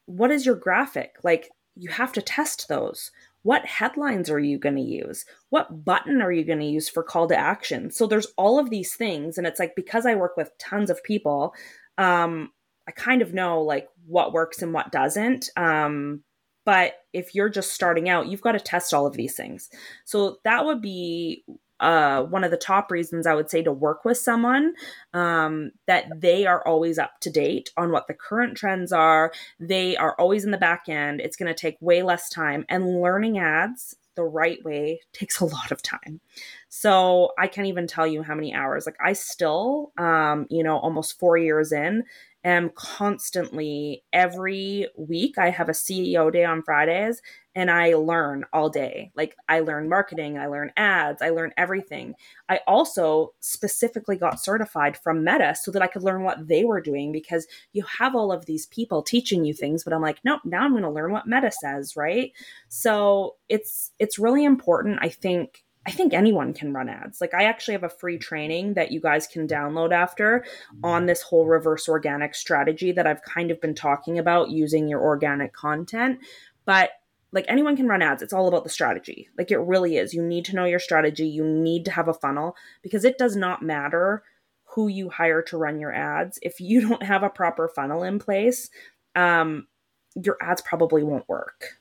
What 0.06 0.30
is 0.30 0.46
your 0.46 0.56
graphic? 0.56 1.16
Like, 1.24 1.50
you 1.76 1.90
have 1.90 2.14
to 2.14 2.22
test 2.22 2.68
those 2.68 3.10
what 3.46 3.64
headlines 3.64 4.28
are 4.32 4.40
you 4.40 4.58
going 4.58 4.76
to 4.76 4.82
use? 4.82 5.24
What 5.52 5.86
button 5.86 6.20
are 6.20 6.32
you 6.32 6.44
going 6.44 6.62
to 6.62 6.66
use 6.66 6.90
for 6.90 7.04
call 7.04 7.28
to 7.28 7.38
action? 7.38 7.92
So 7.92 8.08
there's 8.08 8.26
all 8.40 8.58
of 8.58 8.72
these 8.72 8.96
things 8.96 9.38
and 9.38 9.46
it's 9.46 9.60
like 9.60 9.76
because 9.76 10.08
i 10.08 10.16
work 10.16 10.36
with 10.36 10.58
tons 10.58 10.90
of 10.90 11.04
people 11.04 11.54
um 11.98 12.52
i 12.88 12.92
kind 12.92 13.22
of 13.22 13.34
know 13.34 13.62
like 13.62 13.88
what 14.08 14.34
works 14.34 14.62
and 14.62 14.74
what 14.74 14.92
doesn't 14.92 15.50
um 15.58 16.24
but 16.66 16.94
if 17.14 17.36
you're 17.36 17.50
just 17.50 17.72
starting 17.72 18.10
out 18.10 18.28
you've 18.28 18.42
got 18.42 18.54
to 18.54 18.60
test 18.60 18.94
all 18.94 19.06
of 19.06 19.14
these 19.16 19.36
things. 19.36 19.70
So 20.06 20.38
that 20.44 20.66
would 20.66 20.82
be 20.82 21.46
uh, 21.80 22.24
one 22.24 22.44
of 22.44 22.52
the 22.52 22.58
top 22.58 22.92
reasons 22.92 23.28
I 23.28 23.36
would 23.36 23.50
say 23.50 23.62
to 23.64 23.72
work 23.72 24.06
with 24.06 24.18
someone 24.18 24.74
um, 25.14 25.72
that 25.88 26.22
they 26.22 26.46
are 26.46 26.66
always 26.66 26.98
up 26.98 27.20
to 27.22 27.30
date 27.30 27.72
on 27.76 27.92
what 27.92 28.08
the 28.08 28.14
current 28.14 28.56
trends 28.58 28.92
are. 28.92 29.34
They 29.60 29.98
are 29.98 30.16
always 30.18 30.46
in 30.46 30.52
the 30.52 30.58
back 30.58 30.88
end. 30.88 31.22
It's 31.22 31.36
going 31.36 31.54
to 31.54 31.60
take 31.60 31.78
way 31.82 32.04
less 32.04 32.30
time. 32.30 32.66
And 32.70 33.02
learning 33.02 33.38
ads 33.40 33.96
the 34.16 34.24
right 34.24 34.64
way 34.64 35.02
takes 35.14 35.40
a 35.40 35.46
lot 35.46 35.72
of 35.72 35.82
time. 35.82 36.22
So 36.70 37.32
I 37.38 37.48
can't 37.48 37.68
even 37.68 37.88
tell 37.88 38.08
you 38.08 38.24
how 38.24 38.36
many 38.36 38.54
hours. 38.54 38.86
Like 38.86 38.98
I 39.04 39.14
still, 39.14 39.92
um, 39.98 40.48
you 40.50 40.64
know, 40.64 40.78
almost 40.78 41.20
four 41.20 41.38
years 41.38 41.72
in, 41.72 42.04
am 42.46 42.70
constantly 42.76 44.04
every 44.14 44.88
week. 44.98 45.38
I 45.38 45.50
have 45.50 45.68
a 45.68 45.74
CEO 45.74 46.32
day 46.32 46.46
on 46.46 46.62
Fridays 46.62 47.22
and 47.56 47.72
I 47.72 47.94
learn 47.94 48.44
all 48.52 48.70
day. 48.70 49.12
Like 49.16 49.36
I 49.48 49.62
learn 49.62 49.88
marketing, 49.88 50.38
I 50.38 50.48
learn 50.48 50.72
ads, 50.76 51.22
I 51.22 51.30
learn 51.30 51.54
everything. 51.56 52.16
I 52.50 52.60
also 52.68 53.34
specifically 53.40 54.18
got 54.18 54.42
certified 54.42 54.98
from 54.98 55.24
Meta 55.24 55.56
so 55.56 55.72
that 55.72 55.82
I 55.82 55.88
could 55.88 56.04
learn 56.04 56.24
what 56.24 56.48
they 56.48 56.66
were 56.66 56.82
doing 56.82 57.12
because 57.12 57.48
you 57.72 57.84
have 58.00 58.16
all 58.16 58.32
of 58.32 58.46
these 58.46 58.66
people 58.66 59.02
teaching 59.02 59.46
you 59.46 59.54
things, 59.54 59.84
but 59.84 59.94
I'm 59.94 60.02
like, 60.02 60.20
nope, 60.26 60.42
now 60.44 60.64
I'm 60.64 60.72
going 60.72 60.84
to 60.84 60.90
learn 60.90 61.12
what 61.12 61.28
Meta 61.28 61.52
says, 61.52 61.96
right? 61.96 62.34
So 62.68 63.36
it's 63.48 63.92
it's 64.00 64.20
really 64.20 64.44
important 64.44 65.00
I 65.02 65.10
think 65.10 65.64
I 65.88 65.92
think 65.92 66.14
anyone 66.14 66.54
can 66.54 66.74
run 66.74 66.90
ads. 66.90 67.22
Like 67.22 67.34
I 67.34 67.44
actually 67.44 67.74
have 67.74 67.84
a 67.84 67.90
free 67.90 68.18
training 68.18 68.74
that 68.74 68.92
you 68.92 69.00
guys 69.00 69.28
can 69.28 69.48
download 69.48 69.92
after 69.92 70.44
on 70.84 71.06
this 71.06 71.22
whole 71.22 71.46
reverse 71.46 71.88
organic 71.88 72.34
strategy 72.34 72.92
that 72.92 73.06
I've 73.06 73.22
kind 73.22 73.52
of 73.52 73.62
been 73.62 73.76
talking 73.76 74.18
about 74.18 74.50
using 74.50 74.88
your 74.88 75.02
organic 75.02 75.54
content. 75.54 76.20
But 76.66 76.90
like 77.36 77.46
anyone 77.48 77.76
can 77.76 77.88
run 77.88 78.02
ads. 78.02 78.24
It's 78.24 78.34
all 78.34 78.48
about 78.48 78.64
the 78.64 78.70
strategy. 78.70 79.30
Like 79.38 79.52
it 79.52 79.58
really 79.58 79.98
is. 79.98 80.14
You 80.14 80.24
need 80.24 80.46
to 80.46 80.56
know 80.56 80.66
your 80.66 80.80
strategy. 80.80 81.28
You 81.28 81.44
need 81.44 81.86
to 81.86 81.92
have 81.92 82.08
a 82.08 82.14
funnel 82.14 82.56
because 82.82 83.04
it 83.04 83.18
does 83.18 83.36
not 83.36 83.62
matter 83.62 84.24
who 84.64 84.88
you 84.88 85.10
hire 85.10 85.42
to 85.44 85.58
run 85.58 85.80
your 85.80 85.94
ads. 85.94 86.40
If 86.42 86.60
you 86.60 86.82
don't 86.90 87.04
have 87.04 87.22
a 87.22 87.30
proper 87.30 87.68
funnel 87.68 88.04
in 88.04 88.18
place, 88.18 88.70
um, 89.16 89.68
your 90.16 90.38
ads 90.42 90.62
probably 90.62 91.04
won't 91.04 91.28
work. 91.28 91.78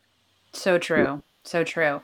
So 0.53 0.77
true. 0.77 1.23
So 1.45 1.65
true 1.65 2.03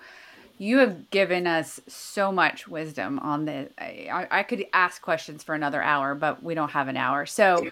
you 0.60 0.76
have 0.76 1.08
given 1.08 1.46
us 1.46 1.80
so 1.88 2.30
much 2.30 2.68
wisdom 2.68 3.18
on 3.20 3.46
this. 3.46 3.72
I, 3.78 4.28
I, 4.30 4.42
could 4.42 4.66
ask 4.74 5.00
questions 5.00 5.42
for 5.42 5.54
another 5.54 5.80
hour, 5.82 6.14
but 6.14 6.42
we 6.42 6.54
don't 6.54 6.72
have 6.72 6.88
an 6.88 6.98
hour. 6.98 7.24
So, 7.24 7.70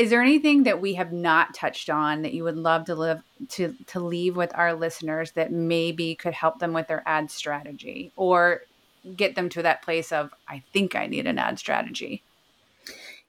is 0.00 0.08
there 0.08 0.22
anything 0.22 0.62
that 0.62 0.80
we 0.80 0.94
have 0.94 1.12
not 1.12 1.52
touched 1.52 1.90
on 1.90 2.22
that 2.22 2.32
you 2.32 2.42
would 2.42 2.56
love 2.56 2.86
to 2.86 2.94
live 2.94 3.20
to 3.50 3.74
to 3.86 4.00
leave 4.00 4.34
with 4.34 4.50
our 4.54 4.72
listeners 4.72 5.32
that 5.32 5.52
maybe 5.52 6.14
could 6.14 6.32
help 6.32 6.58
them 6.58 6.72
with 6.72 6.88
their 6.88 7.02
ad 7.04 7.30
strategy 7.30 8.10
or 8.16 8.62
get 9.14 9.34
them 9.34 9.50
to 9.50 9.62
that 9.62 9.82
place 9.82 10.10
of 10.10 10.32
I 10.48 10.62
think 10.72 10.96
I 10.96 11.06
need 11.06 11.26
an 11.26 11.38
ad 11.38 11.58
strategy? 11.58 12.22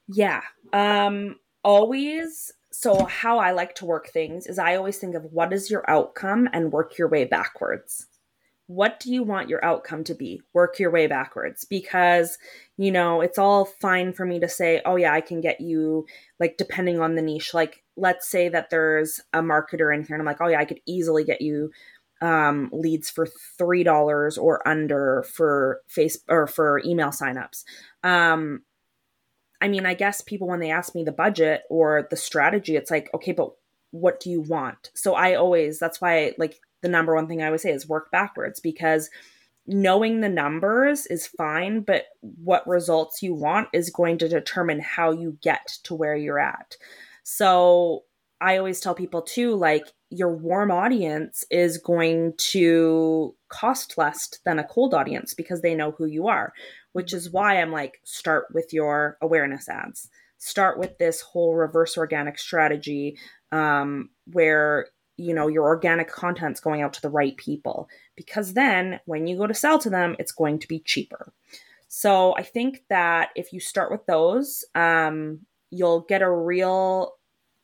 Yeah. 0.07 0.43
Um 0.71 1.35
always 1.61 2.53
so 2.71 3.03
how 3.03 3.37
I 3.37 3.51
like 3.51 3.75
to 3.75 3.85
work 3.85 4.07
things 4.07 4.47
is 4.47 4.57
I 4.57 4.77
always 4.77 4.97
think 4.97 5.13
of 5.13 5.25
what 5.25 5.51
is 5.51 5.69
your 5.69 5.83
outcome 5.91 6.47
and 6.53 6.71
work 6.71 6.97
your 6.97 7.09
way 7.09 7.25
backwards 7.25 8.07
what 8.71 9.01
do 9.01 9.11
you 9.11 9.21
want 9.21 9.49
your 9.49 9.63
outcome 9.65 10.03
to 10.05 10.15
be? 10.15 10.41
Work 10.53 10.79
your 10.79 10.91
way 10.91 11.05
backwards 11.05 11.65
because, 11.65 12.37
you 12.77 12.89
know, 12.89 13.19
it's 13.19 13.37
all 13.37 13.65
fine 13.65 14.13
for 14.13 14.25
me 14.25 14.39
to 14.39 14.47
say, 14.47 14.81
oh, 14.85 14.95
yeah, 14.95 15.13
I 15.13 15.19
can 15.19 15.41
get 15.41 15.59
you, 15.59 16.05
like, 16.39 16.55
depending 16.57 17.01
on 17.01 17.15
the 17.15 17.21
niche. 17.21 17.53
Like, 17.53 17.83
let's 17.97 18.29
say 18.29 18.47
that 18.47 18.69
there's 18.69 19.19
a 19.33 19.41
marketer 19.41 19.93
in 19.93 20.05
here 20.05 20.15
and 20.15 20.21
I'm 20.21 20.25
like, 20.25 20.39
oh, 20.39 20.47
yeah, 20.47 20.59
I 20.59 20.65
could 20.65 20.79
easily 20.85 21.25
get 21.25 21.41
you 21.41 21.71
um, 22.21 22.69
leads 22.71 23.09
for 23.09 23.27
$3 23.59 24.41
or 24.41 24.65
under 24.65 25.23
for 25.23 25.81
face 25.87 26.19
or 26.29 26.47
for 26.47 26.81
email 26.85 27.09
signups. 27.09 27.65
Um, 28.03 28.61
I 29.59 29.67
mean, 29.67 29.85
I 29.85 29.95
guess 29.95 30.21
people, 30.21 30.47
when 30.47 30.61
they 30.61 30.71
ask 30.71 30.95
me 30.95 31.03
the 31.03 31.11
budget 31.11 31.63
or 31.69 32.07
the 32.09 32.15
strategy, 32.15 32.77
it's 32.77 32.89
like, 32.89 33.09
okay, 33.13 33.33
but 33.33 33.51
what 33.91 34.19
do 34.19 34.29
you 34.29 34.41
want? 34.41 34.91
So 34.93 35.13
I 35.13 35.35
always, 35.35 35.79
that's 35.79 36.01
why, 36.01 36.33
like, 36.37 36.59
the 36.81 36.89
number 36.89 37.13
one 37.13 37.27
thing 37.27 37.41
I 37.41 37.45
always 37.45 37.61
say 37.61 37.71
is 37.71 37.87
work 37.87 38.11
backwards 38.11 38.59
because 38.59 39.09
knowing 39.67 40.21
the 40.21 40.29
numbers 40.29 41.05
is 41.05 41.27
fine, 41.27 41.81
but 41.81 42.05
what 42.21 42.67
results 42.67 43.21
you 43.21 43.33
want 43.33 43.67
is 43.73 43.91
going 43.91 44.17
to 44.17 44.27
determine 44.27 44.79
how 44.79 45.11
you 45.11 45.37
get 45.41 45.77
to 45.83 45.93
where 45.93 46.15
you're 46.15 46.39
at. 46.39 46.75
So 47.23 48.03
I 48.41 48.57
always 48.57 48.79
tell 48.79 48.95
people 48.95 49.21
too, 49.21 49.55
like, 49.55 49.85
your 50.09 50.35
warm 50.35 50.71
audience 50.71 51.45
is 51.49 51.77
going 51.77 52.33
to 52.37 53.33
cost 53.47 53.97
less 53.97 54.29
than 54.43 54.59
a 54.59 54.63
cold 54.63 54.93
audience 54.93 55.33
because 55.33 55.61
they 55.61 55.75
know 55.75 55.91
who 55.91 56.05
you 56.05 56.27
are, 56.27 56.51
which 56.91 57.13
is 57.13 57.29
why 57.29 57.61
I'm 57.61 57.71
like, 57.71 58.01
start 58.03 58.47
with 58.53 58.73
your 58.73 59.17
awareness 59.21 59.69
ads. 59.69 60.09
Start 60.37 60.79
with 60.79 60.97
this 60.97 61.21
whole 61.21 61.53
reverse 61.53 61.97
organic 61.97 62.39
strategy 62.39 63.17
um, 63.51 64.09
where 64.31 64.87
you 65.17 65.33
know 65.33 65.47
your 65.47 65.65
organic 65.65 66.09
content's 66.09 66.59
going 66.59 66.81
out 66.81 66.93
to 66.93 67.01
the 67.01 67.09
right 67.09 67.37
people. 67.37 67.89
Because 68.15 68.53
then 68.53 68.99
when 69.05 69.27
you 69.27 69.37
go 69.37 69.47
to 69.47 69.53
sell 69.53 69.79
to 69.79 69.89
them 69.89 70.15
it's 70.19 70.31
going 70.31 70.59
to 70.59 70.67
be 70.67 70.79
cheaper. 70.79 71.33
So 71.87 72.33
i 72.37 72.43
think 72.43 72.83
that 72.89 73.29
if 73.35 73.51
you 73.51 73.59
start 73.59 73.91
with 73.91 74.05
those 74.05 74.63
um, 74.75 75.41
you'll 75.71 76.01
get 76.01 76.21
a 76.21 76.31
real 76.31 77.13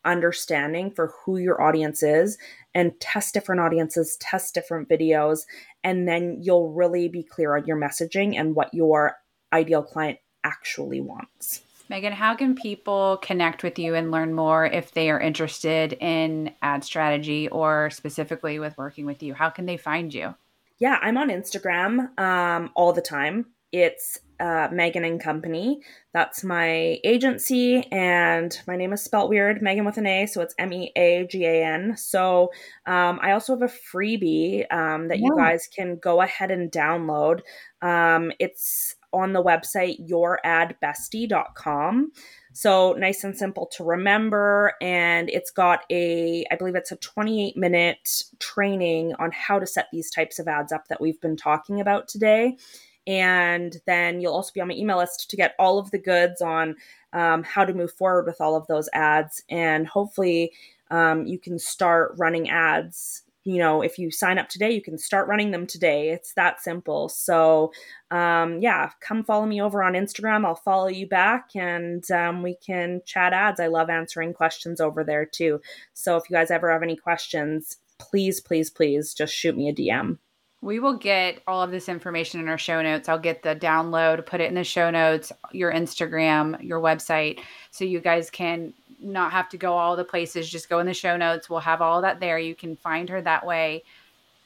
understanding 0.05 0.89
for 0.89 1.13
who 1.25 1.37
your 1.37 1.61
audience 1.61 2.01
is 2.01 2.37
and 2.73 2.97
test 2.99 3.33
different 3.33 3.61
audiences 3.61 4.17
test 4.21 4.53
different 4.53 4.87
videos 4.87 5.41
and 5.83 6.07
then 6.07 6.39
you'll 6.41 6.71
really 6.71 7.09
be 7.09 7.23
clear 7.23 7.57
on 7.57 7.65
your 7.65 7.77
messaging 7.77 8.39
and 8.39 8.55
what 8.55 8.73
your 8.73 9.17
ideal 9.51 9.83
client 9.83 10.17
actually 10.43 11.01
wants 11.01 11.61
Meagan, 11.89 12.13
how 12.13 12.35
can 12.35 12.55
people 12.55 13.17
connect 13.21 13.63
with 13.63 13.79
you 13.79 13.95
and 13.95 14.11
learn 14.11 14.33
more 14.33 14.65
if 14.65 14.91
they 14.91 15.09
are 15.09 15.19
interested 15.19 15.93
in 15.93 16.53
ad 16.61 16.83
strategy 16.83 17.47
or 17.47 17.89
specifically 17.89 18.59
with 18.59 18.77
working 18.77 19.05
with 19.05 19.23
you? 19.23 19.33
How 19.33 19.49
can 19.49 19.65
they 19.65 19.77
find 19.77 20.13
you? 20.13 20.35
Yeah, 20.79 20.99
I'm 21.01 21.17
on 21.17 21.29
Instagram 21.29 22.17
um, 22.19 22.71
all 22.75 22.93
the 22.93 23.01
time. 23.01 23.47
It's 23.71 24.19
uh, 24.39 24.69
Meagan 24.71 25.03
and 25.03 25.21
Company. 25.21 25.81
That's 26.13 26.43
my 26.43 26.99
agency, 27.03 27.83
and 27.91 28.57
my 28.67 28.75
name 28.75 28.93
is 28.93 29.03
spelt 29.03 29.29
weird, 29.29 29.61
Meagan 29.61 29.85
with 29.85 29.97
an 29.97 30.05
A, 30.05 30.25
so 30.25 30.41
it's 30.41 30.53
M 30.59 30.71
E 30.71 30.91
A 30.95 31.27
G 31.29 31.45
A 31.45 31.65
N. 31.65 31.95
So 31.97 32.51
um, 32.85 33.19
I 33.21 33.31
also 33.31 33.53
have 33.53 33.63
a 33.63 33.73
freebie 33.73 34.71
um, 34.71 35.07
that 35.07 35.19
yeah. 35.19 35.25
you 35.25 35.35
guys 35.35 35.67
can 35.67 35.97
go 35.97 36.21
ahead 36.21 36.51
and 36.51 36.71
download. 36.71 37.41
Um, 37.81 38.31
it's 38.39 38.95
on 39.13 39.33
the 39.33 39.43
website 39.43 40.07
youradbestie.com. 40.07 42.11
So 42.53 42.93
nice 42.93 43.23
and 43.23 43.37
simple 43.37 43.67
to 43.77 43.83
remember. 43.83 44.73
And 44.81 45.29
it's 45.29 45.51
got 45.51 45.83
a, 45.91 46.43
I 46.51 46.55
believe 46.55 46.75
it's 46.75 46.91
a 46.91 46.97
28 46.97 47.55
minute 47.55 48.23
training 48.39 49.13
on 49.19 49.31
how 49.31 49.59
to 49.59 49.67
set 49.67 49.87
these 49.91 50.09
types 50.09 50.39
of 50.39 50.47
ads 50.47 50.71
up 50.71 50.87
that 50.87 50.99
we've 50.99 51.21
been 51.21 51.37
talking 51.37 51.79
about 51.79 52.07
today. 52.07 52.57
And 53.05 53.77
then 53.85 54.19
you'll 54.19 54.33
also 54.33 54.51
be 54.53 54.61
on 54.61 54.67
my 54.67 54.73
email 54.73 54.97
list 54.97 55.29
to 55.29 55.37
get 55.37 55.55
all 55.57 55.79
of 55.79 55.91
the 55.91 55.99
goods 55.99 56.41
on 56.41 56.75
um, 57.13 57.43
how 57.43 57.63
to 57.63 57.73
move 57.73 57.93
forward 57.93 58.25
with 58.25 58.41
all 58.41 58.55
of 58.55 58.67
those 58.67 58.89
ads. 58.91 59.41
And 59.49 59.87
hopefully, 59.87 60.51
um, 60.89 61.25
you 61.25 61.39
can 61.39 61.59
start 61.59 62.15
running 62.17 62.49
ads 62.49 63.23
you 63.47 63.59
know, 63.59 63.81
if 63.81 63.97
you 63.97 64.11
sign 64.11 64.37
up 64.37 64.49
today, 64.49 64.71
you 64.71 64.81
can 64.81 64.97
start 64.97 65.29
running 65.29 65.51
them 65.51 65.65
today. 65.65 66.09
It's 66.09 66.33
that 66.33 66.61
simple. 66.61 67.07
So, 67.07 67.71
um, 68.11 68.59
yeah, 68.59 68.91
come 68.99 69.23
follow 69.23 69.45
me 69.45 69.61
over 69.61 69.81
on 69.81 69.93
Instagram. 69.93 70.45
I'll 70.45 70.55
follow 70.55 70.87
you 70.87 71.07
back 71.07 71.51
and 71.55 72.03
um, 72.11 72.43
we 72.43 72.55
can 72.55 73.01
chat 73.05 73.31
ads. 73.31 73.61
I 73.61 73.67
love 73.67 73.89
answering 73.89 74.33
questions 74.33 74.81
over 74.81 75.01
there 75.01 75.25
too. 75.25 75.61
So, 75.93 76.17
if 76.17 76.29
you 76.29 76.35
guys 76.35 76.51
ever 76.51 76.69
have 76.69 76.83
any 76.83 76.97
questions, 76.97 77.77
please, 77.99 78.41
please, 78.41 78.69
please 78.69 79.13
just 79.13 79.33
shoot 79.33 79.55
me 79.55 79.69
a 79.69 79.73
DM. 79.73 80.17
We 80.61 80.79
will 80.79 80.97
get 80.97 81.41
all 81.47 81.61
of 81.61 81.71
this 81.71 81.87
information 81.87 82.41
in 82.41 82.49
our 82.49 82.57
show 82.57 82.81
notes. 82.81 83.07
I'll 83.07 83.17
get 83.17 83.43
the 83.43 83.55
download, 83.55 84.25
put 84.25 84.41
it 84.41 84.49
in 84.49 84.55
the 84.55 84.65
show 84.65 84.89
notes, 84.89 85.31
your 85.53 85.71
Instagram, 85.71 86.61
your 86.61 86.81
website, 86.81 87.39
so 87.71 87.85
you 87.85 88.01
guys 88.01 88.29
can 88.29 88.73
not 88.99 89.31
have 89.31 89.49
to 89.49 89.57
go 89.57 89.73
all 89.73 89.95
the 89.95 90.03
places. 90.03 90.49
Just 90.49 90.69
go 90.69 90.79
in 90.79 90.85
the 90.85 90.93
show 90.93 91.17
notes. 91.17 91.49
We'll 91.49 91.59
have 91.59 91.81
all 91.81 92.01
that 92.01 92.19
there. 92.19 92.39
You 92.39 92.55
can 92.55 92.75
find 92.75 93.09
her 93.09 93.21
that 93.21 93.45
way. 93.45 93.83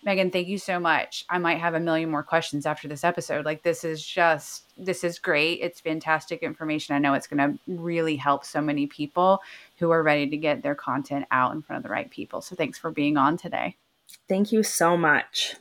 Meagan, 0.04 0.32
thank 0.32 0.48
you 0.48 0.58
so 0.58 0.80
much. 0.80 1.26
I 1.30 1.38
might 1.38 1.60
have 1.60 1.76
a 1.76 1.80
million 1.80 2.10
more 2.10 2.24
questions 2.24 2.66
after 2.66 2.88
this 2.88 3.04
episode. 3.04 3.46
Like 3.46 3.62
this 3.62 3.84
is 3.84 4.04
just 4.04 4.66
this 4.76 5.04
is 5.04 5.20
great. 5.20 5.60
It's 5.62 5.80
fantastic 5.80 6.42
information. 6.42 6.96
I 6.96 7.00
know 7.00 7.14
it's 7.14 7.28
going 7.28 7.38
to 7.38 7.60
really 7.72 8.16
help 8.16 8.44
so 8.44 8.62
many 8.62 8.88
people 8.88 9.42
who 9.78 9.92
are 9.92 10.02
ready 10.02 10.28
to 10.28 10.38
get 10.38 10.64
their 10.64 10.74
content 10.74 11.26
out 11.30 11.54
in 11.54 11.62
front 11.62 11.78
of 11.78 11.84
the 11.84 11.94
right 11.94 12.10
people. 12.10 12.42
So 12.42 12.56
thanks 12.56 12.80
for 12.80 12.90
being 12.90 13.16
on 13.16 13.38
today. 13.38 13.78
Thank 14.28 14.52
you 14.52 14.64
so 14.64 14.98
much. 14.98 15.56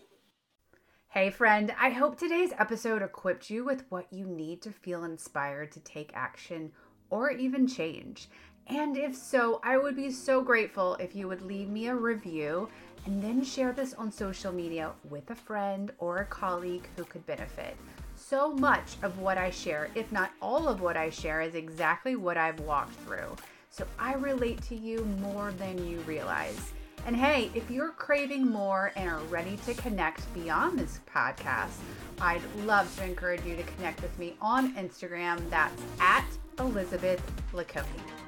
Hey, 1.08 1.30
friend, 1.30 1.74
I 1.78 1.90
hope 1.90 2.16
today's 2.18 2.52
episode 2.58 3.02
equipped 3.02 3.50
you 3.50 3.64
with 3.64 3.84
what 3.90 4.10
you 4.10 4.26
need 4.26 4.62
to 4.62 4.70
feel 4.70 5.04
inspired 5.04 5.72
to 5.72 5.80
take 5.80 6.12
action 6.14 6.72
or 7.10 7.30
even 7.30 7.66
change. 7.66 8.28
And 8.70 8.96
if 8.96 9.16
so, 9.16 9.60
I 9.64 9.78
would 9.78 9.96
be 9.96 10.12
so 10.12 10.42
grateful 10.42 10.94
if 10.94 11.16
you 11.16 11.26
would 11.26 11.42
leave 11.42 11.68
me 11.68 11.88
a 11.88 11.94
review 11.94 12.68
and 13.04 13.20
then 13.20 13.42
share 13.42 13.72
this 13.72 13.94
on 13.94 14.12
social 14.12 14.52
media 14.52 14.92
with 15.08 15.28
a 15.30 15.34
friend 15.34 15.90
or 15.98 16.18
a 16.18 16.24
colleague 16.24 16.86
who 16.96 17.02
could 17.04 17.26
benefit. 17.26 17.76
So 18.14 18.52
much 18.52 18.96
of 19.02 19.18
what 19.18 19.38
I 19.38 19.50
share, 19.50 19.88
if 19.96 20.12
not 20.12 20.30
all 20.40 20.68
of 20.68 20.80
what 20.80 20.96
I 20.96 21.10
share, 21.10 21.40
is 21.40 21.56
exactly 21.56 22.14
what 22.14 22.36
I've 22.36 22.60
walked 22.60 22.94
through. 23.00 23.34
So 23.70 23.84
I 23.98 24.14
relate 24.14 24.62
to 24.68 24.76
you 24.76 25.04
more 25.20 25.50
than 25.52 25.84
you 25.88 25.98
realize. 26.00 26.72
And 27.06 27.16
hey, 27.16 27.50
if 27.54 27.68
you're 27.70 27.90
craving 27.90 28.46
more 28.46 28.92
and 28.94 29.08
are 29.08 29.20
ready 29.30 29.56
to 29.64 29.74
connect 29.74 30.32
beyond 30.32 30.78
this 30.78 31.00
podcast, 31.12 31.78
I'd 32.20 32.42
love 32.64 32.94
to 32.98 33.04
encourage 33.04 33.44
you 33.44 33.56
to 33.56 33.62
connect 33.62 34.00
with 34.02 34.16
me 34.16 34.34
on 34.40 34.76
Instagram. 34.76 35.40
That's 35.50 35.82
at 35.98 36.26
Elizabeth 36.58 37.20
LeConey. 37.52 38.19